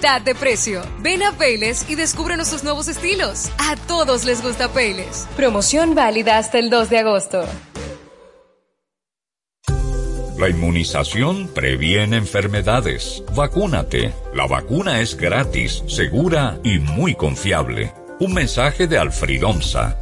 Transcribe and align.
de 0.00 0.34
precio. 0.34 0.82
Ven 1.00 1.22
a 1.22 1.32
Payless 1.32 1.84
y 1.88 1.94
descubre 1.94 2.34
nuestros 2.36 2.64
nuevos 2.64 2.88
estilos. 2.88 3.50
A 3.58 3.76
todos 3.76 4.24
les 4.24 4.42
gusta 4.42 4.72
Payless. 4.72 5.28
Promoción 5.36 5.94
válida 5.94 6.38
hasta 6.38 6.58
el 6.58 6.70
2 6.70 6.88
de 6.88 6.98
agosto. 6.98 7.44
La 10.38 10.48
inmunización 10.48 11.48
previene 11.54 12.16
enfermedades. 12.16 13.22
Vacúnate. 13.36 14.14
La 14.34 14.46
vacuna 14.46 15.00
es 15.00 15.16
gratis, 15.16 15.84
segura 15.86 16.58
y 16.64 16.78
muy 16.78 17.14
confiable. 17.14 17.92
Un 18.20 18.32
mensaje 18.32 18.86
de 18.86 18.96
Alfridomsa. 18.96 19.98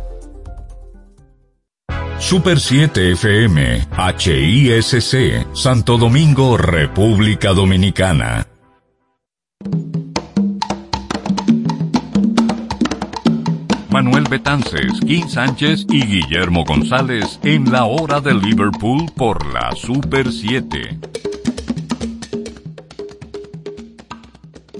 Super 2.20 2.60
7 2.60 3.12
FM, 3.12 3.88
HISC, 4.18 5.54
Santo 5.54 5.98
Domingo, 5.98 6.56
República 6.56 7.52
Dominicana. 7.52 8.47
Manuel 13.90 14.24
Betances, 14.28 15.00
Kim 15.06 15.28
Sánchez 15.28 15.86
y 15.88 16.04
Guillermo 16.04 16.64
González 16.64 17.40
en 17.42 17.72
la 17.72 17.86
hora 17.86 18.20
de 18.20 18.34
Liverpool 18.34 19.10
por 19.16 19.46
la 19.46 19.74
Super 19.74 20.30
7. 20.30 20.98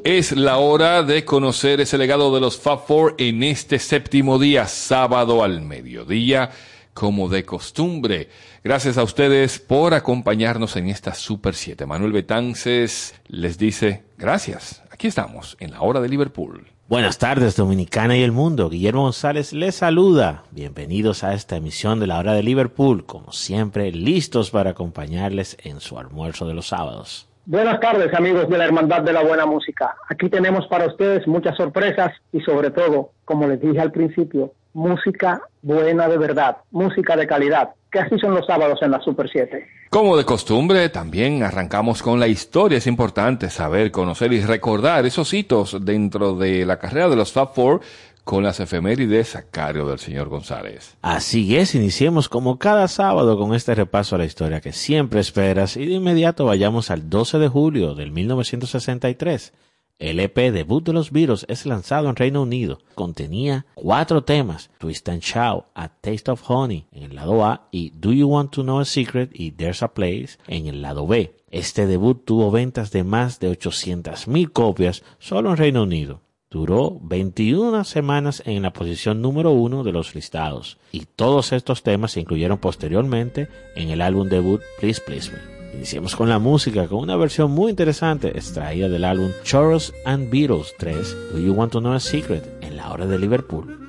Es 0.05 0.33
la 0.33 0.59
hora 0.59 1.03
de 1.03 1.25
conocer 1.25 1.81
ese 1.81 1.97
legado 1.97 2.35
de 2.35 2.41
los 2.41 2.59
Fab 2.59 2.87
Four 2.87 3.15
en 3.17 3.43
este 3.43 3.79
séptimo 3.79 4.39
día, 4.39 4.67
sábado 4.67 5.43
al 5.43 5.63
mediodía 5.63 6.51
como 6.93 7.29
de 7.29 7.45
costumbre. 7.45 8.29
Gracias 8.63 8.99
a 8.99 9.05
ustedes 9.05 9.59
por 9.59 9.95
acompañarnos 9.95 10.77
en 10.77 10.89
esta 10.89 11.15
Super 11.15 11.55
7. 11.55 11.87
Manuel 11.87 12.13
Betances 12.13 13.15
les 13.27 13.57
dice 13.57 14.05
gracias. 14.19 14.83
Aquí 14.91 15.07
estamos, 15.07 15.57
en 15.61 15.71
la 15.71 15.81
hora 15.81 16.01
de 16.01 16.09
Liverpool. 16.09 16.67
Buenas 16.89 17.19
tardes, 17.19 17.55
Dominicana 17.55 18.17
y 18.17 18.23
el 18.23 18.33
mundo. 18.33 18.71
Guillermo 18.71 19.03
González 19.03 19.53
les 19.53 19.75
saluda. 19.75 20.45
Bienvenidos 20.53 21.23
a 21.23 21.35
esta 21.35 21.57
emisión 21.57 22.01
de 22.01 22.07
la 22.07 22.19
hora 22.19 22.33
de 22.33 22.43
Liverpool, 22.43 23.05
como 23.05 23.31
siempre, 23.31 23.93
listos 23.93 24.51
para 24.51 24.71
acompañarles 24.71 25.59
en 25.65 25.81
su 25.81 25.99
almuerzo 25.99 26.47
de 26.47 26.55
los 26.55 26.69
sábados. 26.69 27.29
Buenas 27.45 27.79
tardes, 27.81 28.15
amigos 28.15 28.49
de 28.49 28.57
la 28.57 28.65
Hermandad 28.65 29.03
de 29.03 29.13
la 29.13 29.23
Buena 29.23 29.45
Música. 29.45 29.97
Aquí 30.09 30.31
tenemos 30.31 30.67
para 30.69 30.87
ustedes 30.87 31.27
muchas 31.29 31.59
sorpresas 31.59 32.13
y 32.33 32.41
sobre 32.41 32.71
todo, 32.71 33.11
como 33.27 33.47
les 33.47 33.61
dije 33.61 33.81
al 33.81 33.93
principio, 33.93 34.55
música 34.79 35.43
buena 35.61 36.09
de 36.09 36.17
verdad, 36.17 36.59
música 36.71 37.17
de 37.17 37.27
calidad, 37.27 37.71
que 37.91 37.99
así 37.99 38.19
son 38.19 38.35
los 38.35 38.47
sábados 38.47 38.79
en 38.81 38.93
la 38.93 39.01
Super 39.01 39.29
7. 39.29 39.67
Como 39.91 40.17
de 40.17 40.25
costumbre, 40.25 40.89
también 40.89 41.43
arrancamos 41.43 42.03
con 42.03 42.21
la 42.21 42.29
historia. 42.29 42.79
Es 42.79 42.87
importante 42.87 43.51
saber, 43.51 43.91
conocer 43.91 44.33
y 44.33 44.41
recordar 44.41 45.05
esos 45.05 45.35
hitos 45.35 45.85
dentro 45.85 46.35
de 46.35 46.65
la 46.65 46.79
carrera 46.79 47.09
de 47.09 47.17
los 47.17 47.33
Fab 47.33 47.55
Four 47.55 47.81
con 48.23 48.45
las 48.45 48.61
efemérides 48.61 49.35
a 49.37 49.43
cargo 49.51 49.89
del 49.89 49.99
señor 49.99 50.29
González. 50.29 50.97
Así 51.01 51.57
es, 51.57 51.75
iniciemos 51.75 52.29
como 52.29 52.59
cada 52.59 52.87
sábado 52.87 53.39
con 53.39 53.55
este 53.55 53.75
repaso 53.75 54.15
a 54.15 54.19
la 54.19 54.27
historia 54.27 54.61
que 54.61 54.73
siempre 54.73 55.21
esperas 55.21 55.79
y 55.79 55.87
de 55.87 55.95
inmediato 55.95 56.45
vayamos 56.45 56.91
al 56.91 57.09
12 57.09 57.39
de 57.39 57.49
julio 57.49 57.95
del 57.95 58.13
1963 58.13 59.55
el 59.99 60.21
EP 60.21 60.53
debut 60.53 60.85
de 60.85 60.93
los 60.93 61.11
Beatles 61.11 61.45
es 61.49 61.67
lanzado 61.67 62.09
en 62.09 62.17
Reino 62.17 62.43
Unido. 62.43 62.79
Contenía 62.95 63.67
cuatro 63.75 64.23
temas, 64.23 64.71
Twist 64.79 65.09
and 65.09 65.23
Shout, 65.23 65.65
A 65.75 65.89
Taste 65.89 66.31
of 66.31 66.49
Honey 66.49 66.87
en 66.93 67.05
el 67.05 67.17
lado 67.17 67.45
A 67.45 67.69
y 67.73 67.91
Do 67.91 68.13
You 68.13 68.29
Want 68.29 68.53
to 68.53 68.63
Know 68.63 68.79
a 68.79 68.85
Secret 68.85 69.31
y 69.33 69.51
There's 69.53 69.83
a 69.83 69.95
Place 69.95 70.39
en 70.47 70.67
el 70.67 70.83
lado 70.83 71.07
B. 71.07 71.35
Este 71.51 71.87
debut 71.87 72.25
tuvo 72.25 72.51
ventas 72.51 72.93
de 72.93 73.03
más 73.05 73.41
de 73.41 73.51
800.000 73.51 74.53
copias 74.53 75.03
solo 75.19 75.51
en 75.51 75.57
Reino 75.57 75.83
Unido. 75.83 76.21
Duró 76.51 76.99
21 77.03 77.85
semanas 77.85 78.43
en 78.47 78.63
la 78.63 78.73
posición 78.73 79.21
número 79.21 79.51
uno 79.51 79.85
de 79.85 79.93
los 79.93 80.15
listados 80.15 80.79
y 80.93 81.05
todos 81.05 81.53
estos 81.53 81.83
temas 81.83 82.13
se 82.13 82.21
incluyeron 82.21 82.59
posteriormente 82.59 83.49
en 83.75 83.91
el 83.91 84.01
álbum 84.01 84.29
debut 84.29 84.63
Please 84.81 85.03
Please 85.05 85.31
Me. 85.31 85.58
Iniciamos 85.79 86.17
con 86.17 86.29
la 86.29 86.41
música, 86.41 86.89
con 86.89 86.99
una 86.99 87.17
versión 87.17 87.53
muy 87.53 87.71
interesante 87.71 88.37
extraída 88.37 88.89
del 88.89 89.05
álbum 89.05 89.31
Chorus 89.45 89.95
and 90.05 90.29
Beatles 90.29 90.75
3, 90.77 91.31
Do 91.33 91.39
You 91.39 91.53
Want 91.53 91.71
to 91.71 91.79
Know 91.79 91.93
a 91.93 92.01
Secret, 92.01 92.43
en 92.63 92.77
la 92.77 92.91
hora 92.91 93.07
de 93.07 93.17
Liverpool. 93.17 93.88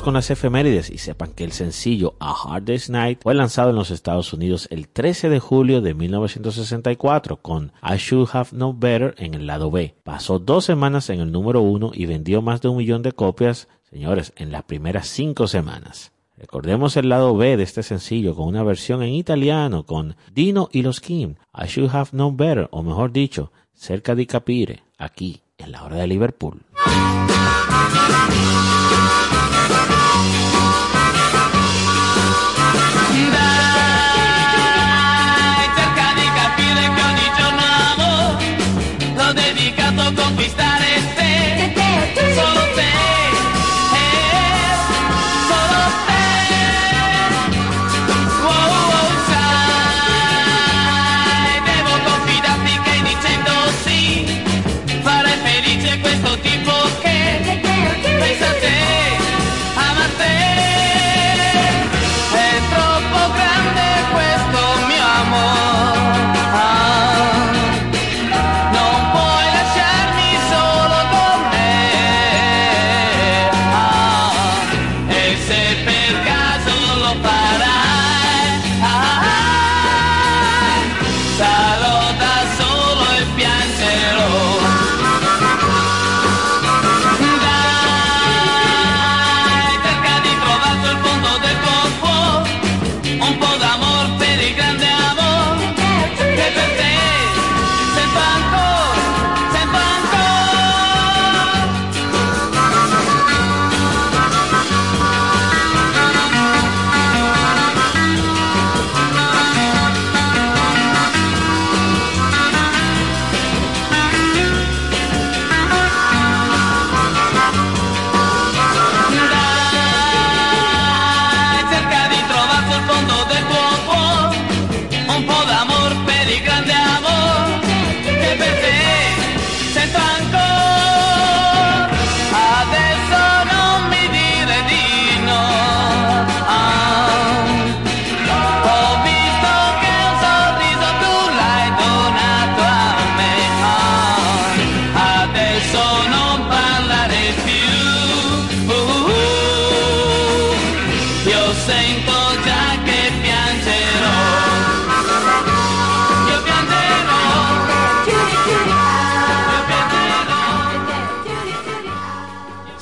Sigamos 0.00 0.14
con 0.14 0.14
las 0.14 0.30
efemérides 0.30 0.88
y 0.88 0.96
sepan 0.96 1.32
que 1.32 1.44
el 1.44 1.52
sencillo 1.52 2.14
A 2.20 2.32
Hard 2.32 2.62
Day's 2.64 2.88
Night 2.88 3.18
fue 3.22 3.34
lanzado 3.34 3.68
en 3.68 3.76
los 3.76 3.90
Estados 3.90 4.32
Unidos 4.32 4.66
el 4.70 4.88
13 4.88 5.28
de 5.28 5.40
julio 5.40 5.82
de 5.82 5.92
1964 5.92 7.36
con 7.42 7.72
I 7.82 7.96
Should 7.98 8.30
Have 8.32 8.48
Known 8.52 8.80
Better 8.80 9.14
en 9.18 9.34
el 9.34 9.46
lado 9.46 9.70
B. 9.70 9.94
Pasó 10.02 10.38
dos 10.38 10.64
semanas 10.64 11.10
en 11.10 11.20
el 11.20 11.30
número 11.30 11.60
uno 11.60 11.90
y 11.92 12.06
vendió 12.06 12.40
más 12.40 12.62
de 12.62 12.68
un 12.68 12.78
millón 12.78 13.02
de 13.02 13.12
copias, 13.12 13.68
señores, 13.90 14.32
en 14.36 14.50
las 14.50 14.62
primeras 14.62 15.06
cinco 15.06 15.46
semanas. 15.46 16.12
Recordemos 16.38 16.96
el 16.96 17.10
lado 17.10 17.36
B 17.36 17.58
de 17.58 17.64
este 17.64 17.82
sencillo 17.82 18.34
con 18.34 18.48
una 18.48 18.62
versión 18.62 19.02
en 19.02 19.12
italiano 19.12 19.84
con 19.84 20.16
Dino 20.32 20.70
y 20.72 20.80
los 20.80 21.00
Kim, 21.02 21.34
I 21.54 21.66
Should 21.66 21.94
Have 21.94 22.12
Known 22.12 22.38
Better, 22.38 22.68
o 22.70 22.82
mejor 22.82 23.12
dicho, 23.12 23.52
cerca 23.74 24.14
de 24.14 24.26
Capire, 24.26 24.82
aquí 24.96 25.42
en 25.58 25.72
la 25.72 25.84
hora 25.84 25.96
de 25.96 26.06
Liverpool. 26.06 26.62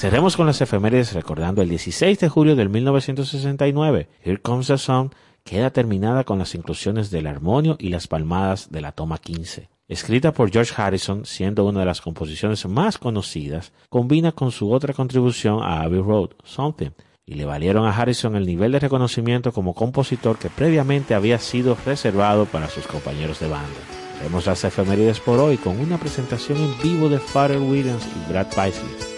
Cerremos 0.09 0.39
con 0.39 0.47
las 0.47 0.63
efemérides 0.63 1.13
recordando 1.13 1.61
el 1.61 1.69
16 1.69 2.19
de 2.19 2.31
julio 2.31 2.57
del 2.57 2.71
1969. 2.71 4.09
Here 4.25 4.39
Comes 4.39 4.69
the 4.69 4.79
Sun 4.79 5.11
queda 5.45 5.69
terminada 5.69 6.25
con 6.25 6.39
las 6.39 6.55
inclusiones 6.55 7.11
del 7.11 7.27
armonio 7.27 7.77
y 7.79 7.91
las 7.91 8.07
palmadas 8.07 8.71
de 8.71 8.81
la 8.81 8.93
toma 8.93 9.19
15. 9.19 9.69
Escrita 9.87 10.33
por 10.33 10.51
George 10.51 10.73
Harrison, 10.75 11.27
siendo 11.27 11.67
una 11.67 11.81
de 11.81 11.85
las 11.85 12.01
composiciones 12.01 12.65
más 12.65 12.97
conocidas, 12.97 13.75
combina 13.91 14.33
con 14.33 14.51
su 14.51 14.73
otra 14.73 14.95
contribución 14.95 15.63
a 15.63 15.83
Abbey 15.83 16.01
Road, 16.01 16.31
Something, 16.43 16.93
y 17.27 17.35
le 17.35 17.45
valieron 17.45 17.85
a 17.85 17.95
Harrison 17.95 18.35
el 18.35 18.47
nivel 18.47 18.73
de 18.73 18.81
reconocimiento 18.81 19.53
como 19.53 19.75
compositor 19.75 20.39
que 20.39 20.49
previamente 20.49 21.15
había 21.15 21.39
sido 21.39 21.77
reservado 21.85 22.47
para 22.47 22.71
sus 22.71 22.87
compañeros 22.87 23.41
de 23.41 23.49
banda. 23.49 23.79
Vemos 24.23 24.47
las 24.47 24.65
efemérides 24.65 25.21
por 25.21 25.39
hoy 25.39 25.59
con 25.59 25.79
una 25.79 25.99
presentación 25.99 26.57
en 26.57 26.83
vivo 26.83 27.11
de 27.11 27.19
Pharrell 27.19 27.61
Williams 27.61 28.07
y 28.07 28.33
Brad 28.33 28.47
Paisley, 28.55 29.18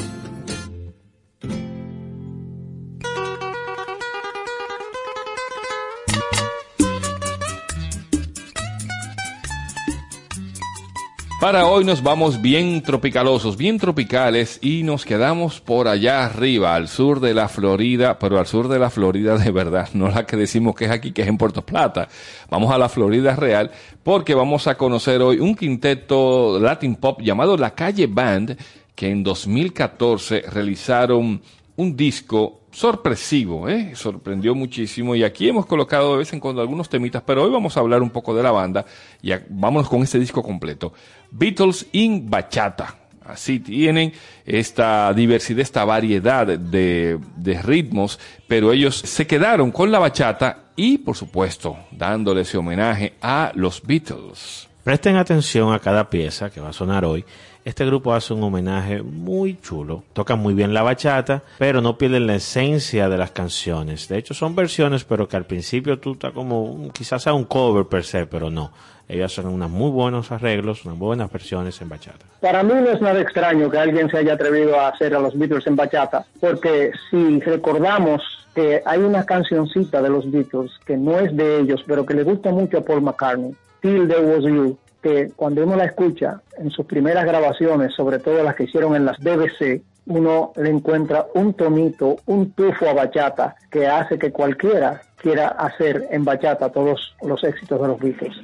Para 11.51 11.67
hoy 11.67 11.83
nos 11.83 12.01
vamos 12.01 12.41
bien 12.41 12.81
tropicalosos, 12.81 13.57
bien 13.57 13.77
tropicales 13.77 14.57
y 14.61 14.83
nos 14.83 15.03
quedamos 15.03 15.59
por 15.59 15.89
allá 15.89 16.23
arriba, 16.23 16.75
al 16.75 16.87
sur 16.87 17.19
de 17.19 17.33
la 17.33 17.49
Florida, 17.49 18.17
pero 18.17 18.39
al 18.39 18.47
sur 18.47 18.69
de 18.69 18.79
la 18.79 18.89
Florida 18.89 19.37
de 19.37 19.51
verdad, 19.51 19.89
no 19.93 20.07
la 20.07 20.25
que 20.25 20.37
decimos 20.37 20.75
que 20.75 20.85
es 20.85 20.91
aquí, 20.91 21.11
que 21.11 21.23
es 21.23 21.27
en 21.27 21.37
Puerto 21.37 21.61
Plata. 21.61 22.07
Vamos 22.49 22.71
a 22.71 22.77
la 22.77 22.87
Florida 22.87 23.35
real 23.35 23.69
porque 24.01 24.33
vamos 24.33 24.65
a 24.67 24.77
conocer 24.77 25.21
hoy 25.21 25.41
un 25.41 25.53
quinteto 25.53 26.57
Latin 26.57 26.95
Pop 26.95 27.19
llamado 27.21 27.57
La 27.57 27.75
Calle 27.75 28.07
Band 28.07 28.57
que 28.95 29.09
en 29.09 29.21
2014 29.21 30.43
realizaron 30.53 31.41
un 31.75 31.97
disco 31.97 32.60
sorpresivo, 32.71 33.67
¿eh? 33.67 33.91
sorprendió 33.95 34.55
muchísimo 34.55 35.15
y 35.15 35.23
aquí 35.23 35.49
hemos 35.49 35.65
colocado 35.65 36.13
de 36.13 36.19
vez 36.19 36.33
en 36.33 36.39
cuando 36.39 36.61
algunos 36.61 36.89
temitas, 36.89 37.21
pero 37.25 37.43
hoy 37.43 37.51
vamos 37.51 37.75
a 37.75 37.81
hablar 37.81 38.01
un 38.01 38.09
poco 38.09 38.33
de 38.33 38.43
la 38.43 38.51
banda 38.51 38.85
y 39.21 39.31
vámonos 39.49 39.89
con 39.89 40.01
este 40.01 40.19
disco 40.19 40.41
completo. 40.41 40.93
Beatles 41.31 41.87
in 41.91 42.29
Bachata. 42.29 42.97
Así 43.23 43.59
tienen 43.59 44.11
esta 44.45 45.13
diversidad, 45.13 45.61
esta 45.61 45.85
variedad 45.85 46.47
de, 46.47 47.19
de 47.37 47.61
ritmos, 47.61 48.19
pero 48.47 48.71
ellos 48.71 48.95
se 48.97 49.27
quedaron 49.27 49.71
con 49.71 49.91
la 49.91 49.99
bachata 49.99 50.71
y, 50.75 50.97
por 50.97 51.15
supuesto, 51.15 51.77
dándole 51.91 52.41
ese 52.41 52.57
homenaje 52.57 53.13
a 53.21 53.51
los 53.53 53.83
Beatles. 53.83 54.67
Presten 54.83 55.15
atención 55.15 55.71
a 55.71 55.79
cada 55.79 56.09
pieza 56.09 56.49
que 56.49 56.59
va 56.59 56.69
a 56.69 56.73
sonar 56.73 57.05
hoy. 57.05 57.23
Este 57.63 57.85
grupo 57.85 58.13
hace 58.13 58.33
un 58.33 58.41
homenaje 58.43 59.03
muy 59.03 59.59
chulo. 59.61 60.03
Tocan 60.13 60.39
muy 60.39 60.55
bien 60.55 60.73
la 60.73 60.81
bachata, 60.81 61.43
pero 61.59 61.79
no 61.79 61.97
pierden 61.97 62.25
la 62.25 62.35
esencia 62.35 63.07
de 63.07 63.17
las 63.17 63.31
canciones. 63.31 64.07
De 64.07 64.17
hecho, 64.17 64.33
son 64.33 64.55
versiones, 64.55 65.03
pero 65.03 65.27
que 65.27 65.37
al 65.37 65.45
principio 65.45 65.99
tú 65.99 66.13
estás 66.13 66.31
como, 66.31 66.89
quizás 66.91 67.21
sea 67.21 67.33
un 67.33 67.45
cover 67.45 67.85
per 67.85 68.03
se, 68.03 68.25
pero 68.25 68.49
no. 68.49 68.71
Ellos 69.07 69.37
hacen 69.37 69.51
unos 69.51 69.69
muy 69.69 69.91
buenos 69.91 70.31
arreglos, 70.31 70.85
unas 70.85 70.97
buenas 70.97 71.31
versiones 71.31 71.79
en 71.81 71.89
bachata. 71.89 72.25
Para 72.39 72.63
mí 72.63 72.73
no 72.73 72.89
es 72.89 73.01
nada 73.01 73.21
extraño 73.21 73.69
que 73.69 73.77
alguien 73.77 74.09
se 74.09 74.17
haya 74.17 74.33
atrevido 74.33 74.79
a 74.79 74.87
hacer 74.87 75.13
a 75.13 75.19
los 75.19 75.37
Beatles 75.37 75.67
en 75.67 75.75
bachata, 75.75 76.25
porque 76.39 76.91
si 77.09 77.39
recordamos 77.41 78.21
que 78.55 78.81
hay 78.85 78.99
una 78.99 79.25
cancioncita 79.25 80.01
de 80.01 80.09
los 80.09 80.29
Beatles 80.31 80.71
que 80.85 80.97
no 80.97 81.19
es 81.19 81.35
de 81.35 81.59
ellos, 81.59 81.83
pero 81.85 82.05
que 82.05 82.13
le 82.13 82.23
gusta 82.23 82.51
mucho 82.51 82.79
a 82.79 82.81
Paul 82.81 83.01
McCartney, 83.01 83.53
Till 83.81 84.07
There 84.07 84.25
Was 84.25 84.43
You, 84.45 84.77
que 85.01 85.31
cuando 85.35 85.63
uno 85.63 85.75
la 85.75 85.85
escucha 85.85 86.41
en 86.57 86.69
sus 86.69 86.85
primeras 86.85 87.25
grabaciones, 87.25 87.93
sobre 87.93 88.19
todo 88.19 88.43
las 88.43 88.55
que 88.55 88.63
hicieron 88.65 88.95
en 88.95 89.05
las 89.05 89.19
BBC, 89.19 89.81
uno 90.07 90.51
le 90.55 90.69
encuentra 90.69 91.27
un 91.35 91.53
tonito, 91.53 92.17
un 92.25 92.51
tufo 92.51 92.87
a 92.87 92.93
bachata 92.93 93.55
que 93.69 93.87
hace 93.87 94.17
que 94.17 94.31
cualquiera 94.31 95.01
quiera 95.21 95.49
hacer 95.49 96.07
en 96.09 96.25
bachata 96.25 96.71
todos 96.71 97.15
los 97.21 97.43
éxitos 97.43 97.79
de 97.79 97.87
los 97.87 97.99
Beatles. 97.99 98.35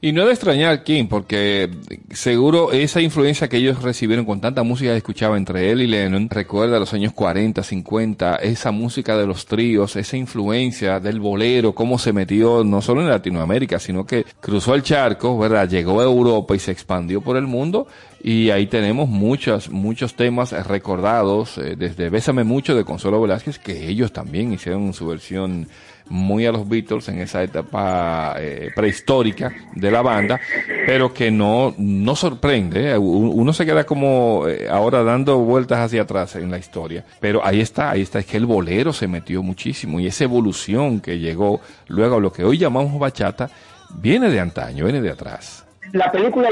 Y 0.00 0.12
no 0.12 0.26
de 0.26 0.32
extrañar, 0.32 0.84
Kim, 0.84 1.08
porque 1.08 1.70
seguro 2.10 2.72
esa 2.72 3.00
influencia 3.00 3.48
que 3.48 3.56
ellos 3.56 3.82
recibieron 3.82 4.26
con 4.26 4.38
tanta 4.38 4.62
música 4.62 4.90
que 4.90 4.98
escuchaba 4.98 5.38
entre 5.38 5.70
él 5.70 5.80
y 5.80 5.86
Lennon, 5.86 6.28
recuerda 6.28 6.78
los 6.78 6.92
años 6.92 7.14
40, 7.14 7.62
50, 7.62 8.36
esa 8.36 8.70
música 8.70 9.16
de 9.16 9.26
los 9.26 9.46
tríos, 9.46 9.96
esa 9.96 10.18
influencia 10.18 11.00
del 11.00 11.20
bolero, 11.20 11.74
cómo 11.74 11.98
se 11.98 12.12
metió 12.12 12.64
no 12.64 12.82
solo 12.82 13.00
en 13.00 13.08
Latinoamérica, 13.08 13.78
sino 13.78 14.04
que 14.04 14.26
cruzó 14.40 14.74
el 14.74 14.82
charco, 14.82 15.38
¿verdad? 15.38 15.70
Llegó 15.70 16.00
a 16.02 16.04
Europa 16.04 16.54
y 16.54 16.58
se 16.58 16.72
expandió 16.72 17.22
por 17.22 17.38
el 17.38 17.46
mundo. 17.46 17.86
Y 18.22 18.50
ahí 18.50 18.66
tenemos 18.66 19.08
muchos, 19.08 19.70
muchos 19.70 20.14
temas 20.16 20.52
recordados, 20.66 21.56
eh, 21.56 21.76
desde 21.76 22.10
Bésame 22.10 22.44
Mucho 22.44 22.74
de 22.74 22.84
Consuelo 22.84 23.20
Velázquez, 23.20 23.58
que 23.58 23.88
ellos 23.88 24.12
también 24.12 24.52
hicieron 24.52 24.92
su 24.92 25.06
versión 25.06 25.68
muy 26.08 26.46
a 26.46 26.52
los 26.52 26.68
Beatles 26.68 27.08
en 27.08 27.20
esa 27.20 27.42
etapa 27.42 28.36
eh, 28.38 28.70
prehistórica 28.74 29.52
de 29.74 29.90
la 29.90 30.02
banda, 30.02 30.40
pero 30.86 31.12
que 31.12 31.30
no, 31.30 31.74
no 31.78 32.14
sorprende. 32.14 32.92
eh. 32.92 32.98
Uno 32.98 33.52
se 33.52 33.64
queda 33.64 33.84
como 33.84 34.46
eh, 34.46 34.68
ahora 34.70 35.02
dando 35.02 35.38
vueltas 35.38 35.78
hacia 35.78 36.02
atrás 36.02 36.36
en 36.36 36.50
la 36.50 36.58
historia. 36.58 37.04
Pero 37.20 37.44
ahí 37.44 37.60
está, 37.60 37.90
ahí 37.90 38.02
está, 38.02 38.18
es 38.18 38.26
que 38.26 38.36
el 38.36 38.46
bolero 38.46 38.92
se 38.92 39.08
metió 39.08 39.42
muchísimo 39.42 40.00
y 40.00 40.06
esa 40.06 40.24
evolución 40.24 41.00
que 41.00 41.18
llegó 41.18 41.60
luego 41.88 42.16
a 42.16 42.20
lo 42.20 42.32
que 42.32 42.44
hoy 42.44 42.58
llamamos 42.58 42.98
bachata 42.98 43.50
viene 43.96 44.30
de 44.30 44.40
antaño, 44.40 44.84
viene 44.84 45.00
de 45.00 45.10
atrás. 45.10 45.63
La 45.94 46.10
película 46.10 46.48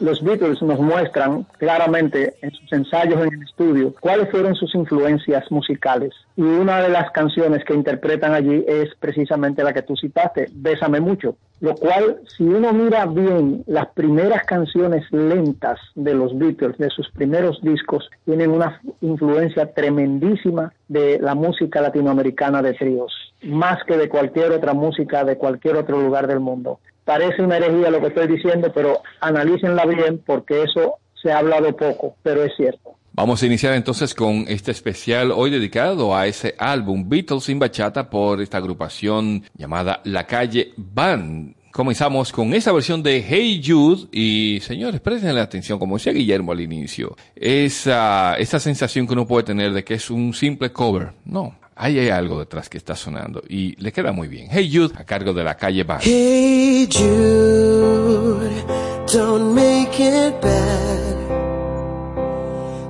los 0.00 0.22
Beatles 0.22 0.60
nos 0.60 0.78
muestran 0.78 1.46
claramente 1.56 2.34
en 2.42 2.50
sus 2.50 2.70
ensayos 2.74 3.22
en 3.22 3.32
el 3.32 3.42
estudio 3.42 3.94
cuáles 4.00 4.30
fueron 4.30 4.54
sus 4.54 4.74
influencias 4.74 5.50
musicales. 5.50 6.12
Y 6.36 6.42
una 6.42 6.82
de 6.82 6.90
las 6.90 7.10
canciones 7.12 7.64
que 7.64 7.72
interpretan 7.72 8.34
allí 8.34 8.66
es 8.68 8.94
precisamente 9.00 9.64
la 9.64 9.72
que 9.72 9.80
tú 9.80 9.96
citaste, 9.96 10.50
Bésame 10.52 11.00
mucho. 11.00 11.36
Lo 11.60 11.74
cual, 11.74 12.18
si 12.36 12.42
uno 12.42 12.74
mira 12.74 13.06
bien 13.06 13.64
las 13.66 13.86
primeras 13.94 14.44
canciones 14.44 15.10
lentas 15.10 15.80
de 15.94 16.12
los 16.12 16.36
Beatles, 16.36 16.76
de 16.76 16.90
sus 16.90 17.10
primeros 17.12 17.62
discos, 17.62 18.10
tienen 18.26 18.50
una 18.50 18.82
influencia 19.00 19.72
tremendísima 19.72 20.74
de 20.88 21.18
la 21.18 21.34
música 21.34 21.80
latinoamericana 21.80 22.60
de 22.60 22.74
tríos, 22.74 23.32
más 23.42 23.82
que 23.84 23.96
de 23.96 24.10
cualquier 24.10 24.52
otra 24.52 24.74
música 24.74 25.24
de 25.24 25.38
cualquier 25.38 25.76
otro 25.76 25.98
lugar 25.98 26.26
del 26.26 26.40
mundo. 26.40 26.78
Parece 27.06 27.40
una 27.40 27.58
herejía 27.58 27.88
lo 27.88 28.00
que 28.00 28.08
estoy 28.08 28.26
diciendo, 28.26 28.72
pero 28.74 29.00
analícenla 29.20 29.86
bien 29.86 30.20
porque 30.26 30.64
eso 30.64 30.96
se 31.22 31.30
ha 31.30 31.38
hablado 31.38 31.74
poco, 31.76 32.16
pero 32.24 32.42
es 32.42 32.52
cierto. 32.56 32.96
Vamos 33.12 33.40
a 33.40 33.46
iniciar 33.46 33.74
entonces 33.74 34.12
con 34.12 34.44
este 34.48 34.72
especial 34.72 35.30
hoy 35.30 35.50
dedicado 35.50 36.16
a 36.16 36.26
ese 36.26 36.56
álbum 36.58 37.08
Beatles 37.08 37.44
sin 37.44 37.60
bachata 37.60 38.10
por 38.10 38.42
esta 38.42 38.58
agrupación 38.58 39.44
llamada 39.54 40.00
La 40.02 40.26
Calle 40.26 40.72
Band. 40.76 41.54
Comenzamos 41.70 42.32
con 42.32 42.52
esta 42.54 42.72
versión 42.72 43.04
de 43.04 43.24
Hey 43.26 43.62
Jude 43.64 44.08
y 44.10 44.58
señores, 44.60 45.00
presten 45.00 45.38
atención, 45.38 45.78
como 45.78 45.98
decía 45.98 46.12
Guillermo 46.12 46.50
al 46.50 46.60
inicio, 46.60 47.14
esa, 47.36 48.34
esa 48.34 48.58
sensación 48.58 49.06
que 49.06 49.12
uno 49.12 49.28
puede 49.28 49.44
tener 49.44 49.72
de 49.72 49.84
que 49.84 49.94
es 49.94 50.10
un 50.10 50.34
simple 50.34 50.72
cover. 50.72 51.12
No, 51.24 51.54
ahí 51.76 51.98
hay 51.98 52.08
algo 52.08 52.38
detrás 52.40 52.68
que 52.68 52.78
está 52.78 52.96
sonando 52.96 53.42
y 53.48 53.76
le 53.76 53.92
queda 53.92 54.12
muy 54.12 54.28
bien. 54.28 54.48
Hey 54.50 54.70
Jude 54.72 54.94
a 54.96 55.04
cargo 55.04 55.32
de 55.32 55.44
La 55.44 55.56
Calle 55.56 55.84
Band. 55.84 56.02
Hey 56.02 56.88
Jude, 56.90 58.64
don't 59.12 59.54
make 59.54 60.00
it 60.00 60.40
bad. 60.40 61.16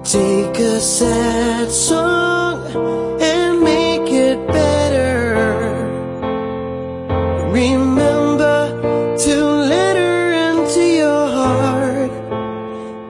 Take 0.05 0.59
a 0.63 0.81
sad 0.81 1.69
song 1.69 2.61
and 3.21 3.61
make 3.61 4.11
it 4.11 4.39
better. 4.47 5.35
Remember 7.51 9.17
to 9.19 9.45
let 9.69 9.97
her 9.97 10.53
into 10.53 10.81
your 10.81 11.27
heart. 11.27 12.11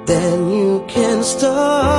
Then 0.07 0.51
you 0.51 0.85
can 0.89 1.23
start 1.23 1.96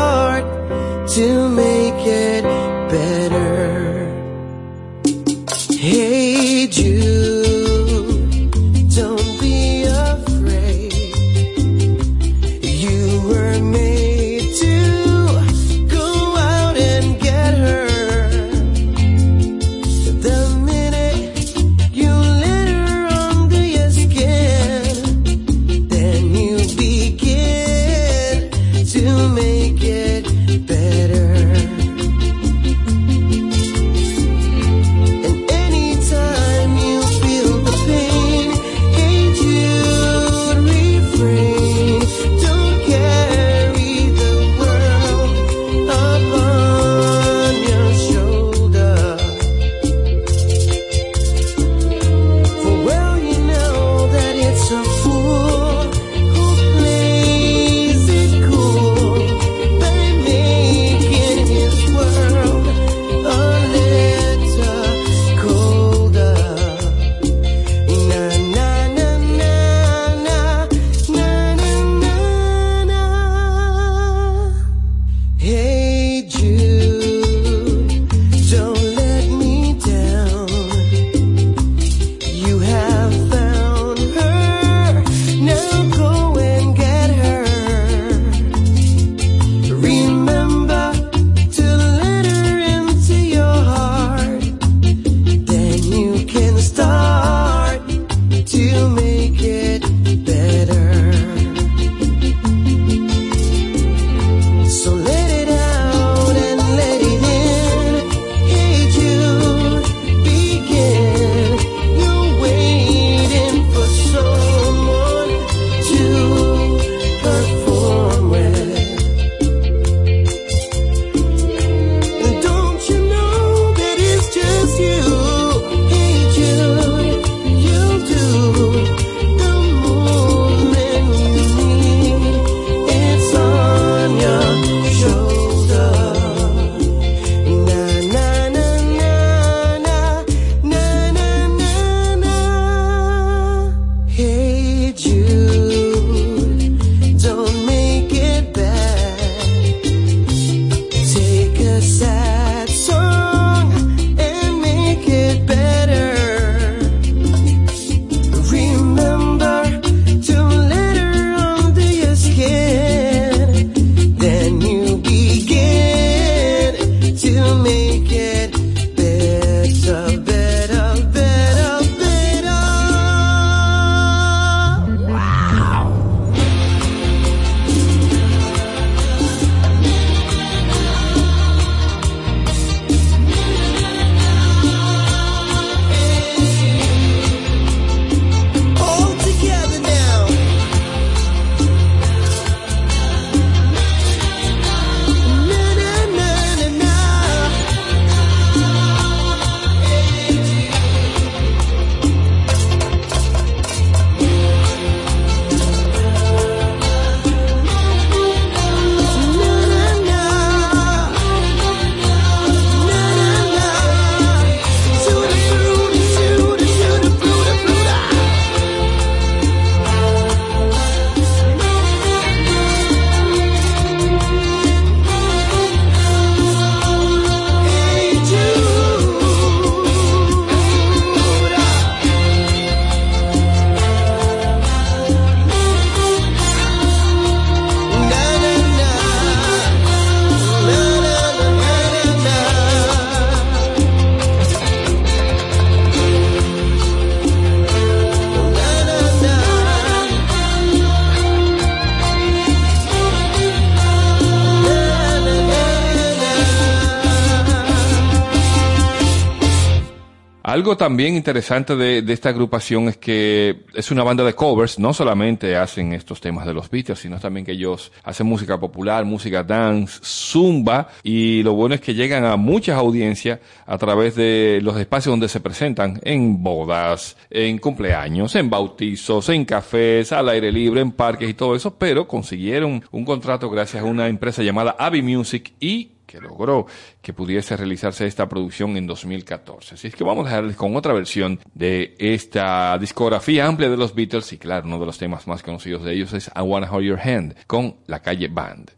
Algo 260.57 260.75
también 260.75 261.13
interesante 261.13 261.75
de, 261.75 262.03
esta 262.11 262.29
agrupación 262.29 262.87
es 262.87 262.97
que 262.97 263.65
es 263.75 263.91
una 263.91 264.01
banda 264.01 264.23
de 264.23 264.33
covers, 264.33 264.79
no 264.79 264.91
solamente 264.91 265.55
hacen 265.55 265.93
estos 265.93 266.19
temas 266.19 266.47
de 266.47 266.53
los 266.55 266.67
Beatles, 266.67 266.97
sino 266.97 267.19
también 267.19 267.45
que 267.45 267.51
ellos 267.51 267.91
hacen 268.03 268.25
música 268.25 268.59
popular, 268.59 269.05
música 269.05 269.43
dance, 269.43 269.99
zumba, 270.03 270.87
y 271.03 271.43
lo 271.43 271.53
bueno 271.53 271.75
es 271.75 271.81
que 271.81 271.93
llegan 271.93 272.25
a 272.25 272.37
muchas 272.37 272.75
audiencias 272.75 273.39
a 273.67 273.77
través 273.77 274.15
de 274.15 274.59
los 274.63 274.75
espacios 274.77 275.13
donde 275.13 275.29
se 275.29 275.41
presentan, 275.41 275.99
en 276.03 276.41
bodas, 276.41 277.17
en 277.29 277.59
cumpleaños, 277.59 278.33
en 278.35 278.49
bautizos, 278.49 279.29
en 279.29 279.45
cafés, 279.45 280.11
al 280.11 280.27
aire 280.27 280.51
libre, 280.51 280.81
en 280.81 280.91
parques 280.91 281.29
y 281.29 281.35
todo 281.35 281.55
eso, 281.55 281.77
pero 281.77 282.07
consiguieron 282.07 282.83
un 282.89 283.05
contrato 283.05 283.51
gracias 283.51 283.83
a 283.83 283.85
una 283.85 284.07
empresa 284.07 284.41
llamada 284.41 284.75
Abbey 284.79 285.03
Music 285.03 285.53
y 285.59 285.96
que 286.07 286.19
logró 286.19 286.65
que 287.01 287.13
pudiese 287.13 287.55
realizarse 287.55 288.07
esta 288.07 288.27
producción 288.27 288.77
en 288.77 288.87
2014. 288.87 289.75
Así 289.75 289.87
es 289.87 289.95
que 289.95 290.03
vamos 290.03 290.25
a 290.25 290.29
dejarles 290.29 290.55
con 290.55 290.75
otra 290.75 290.93
versión 290.93 291.39
de 291.53 291.95
esta 291.99 292.77
discografía 292.79 293.45
amplia 293.45 293.69
de 293.69 293.77
los 293.77 293.93
Beatles 293.93 294.33
y 294.33 294.37
claro, 294.37 294.65
uno 294.65 294.79
de 294.79 294.85
los 294.87 294.97
temas 294.97 295.27
más 295.27 295.43
conocidos 295.43 295.83
de 295.83 295.93
ellos 295.93 296.13
es 296.13 296.31
I 296.35 296.41
Wanna 296.41 296.71
Hold 296.71 296.85
Your 296.85 296.99
Hand 296.99 297.35
con 297.45 297.75
la 297.85 298.01
calle 298.01 298.29
Band. 298.29 298.71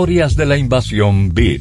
Historias 0.00 0.34
de 0.34 0.46
la 0.46 0.56
invasión 0.56 1.34
Beat. 1.34 1.60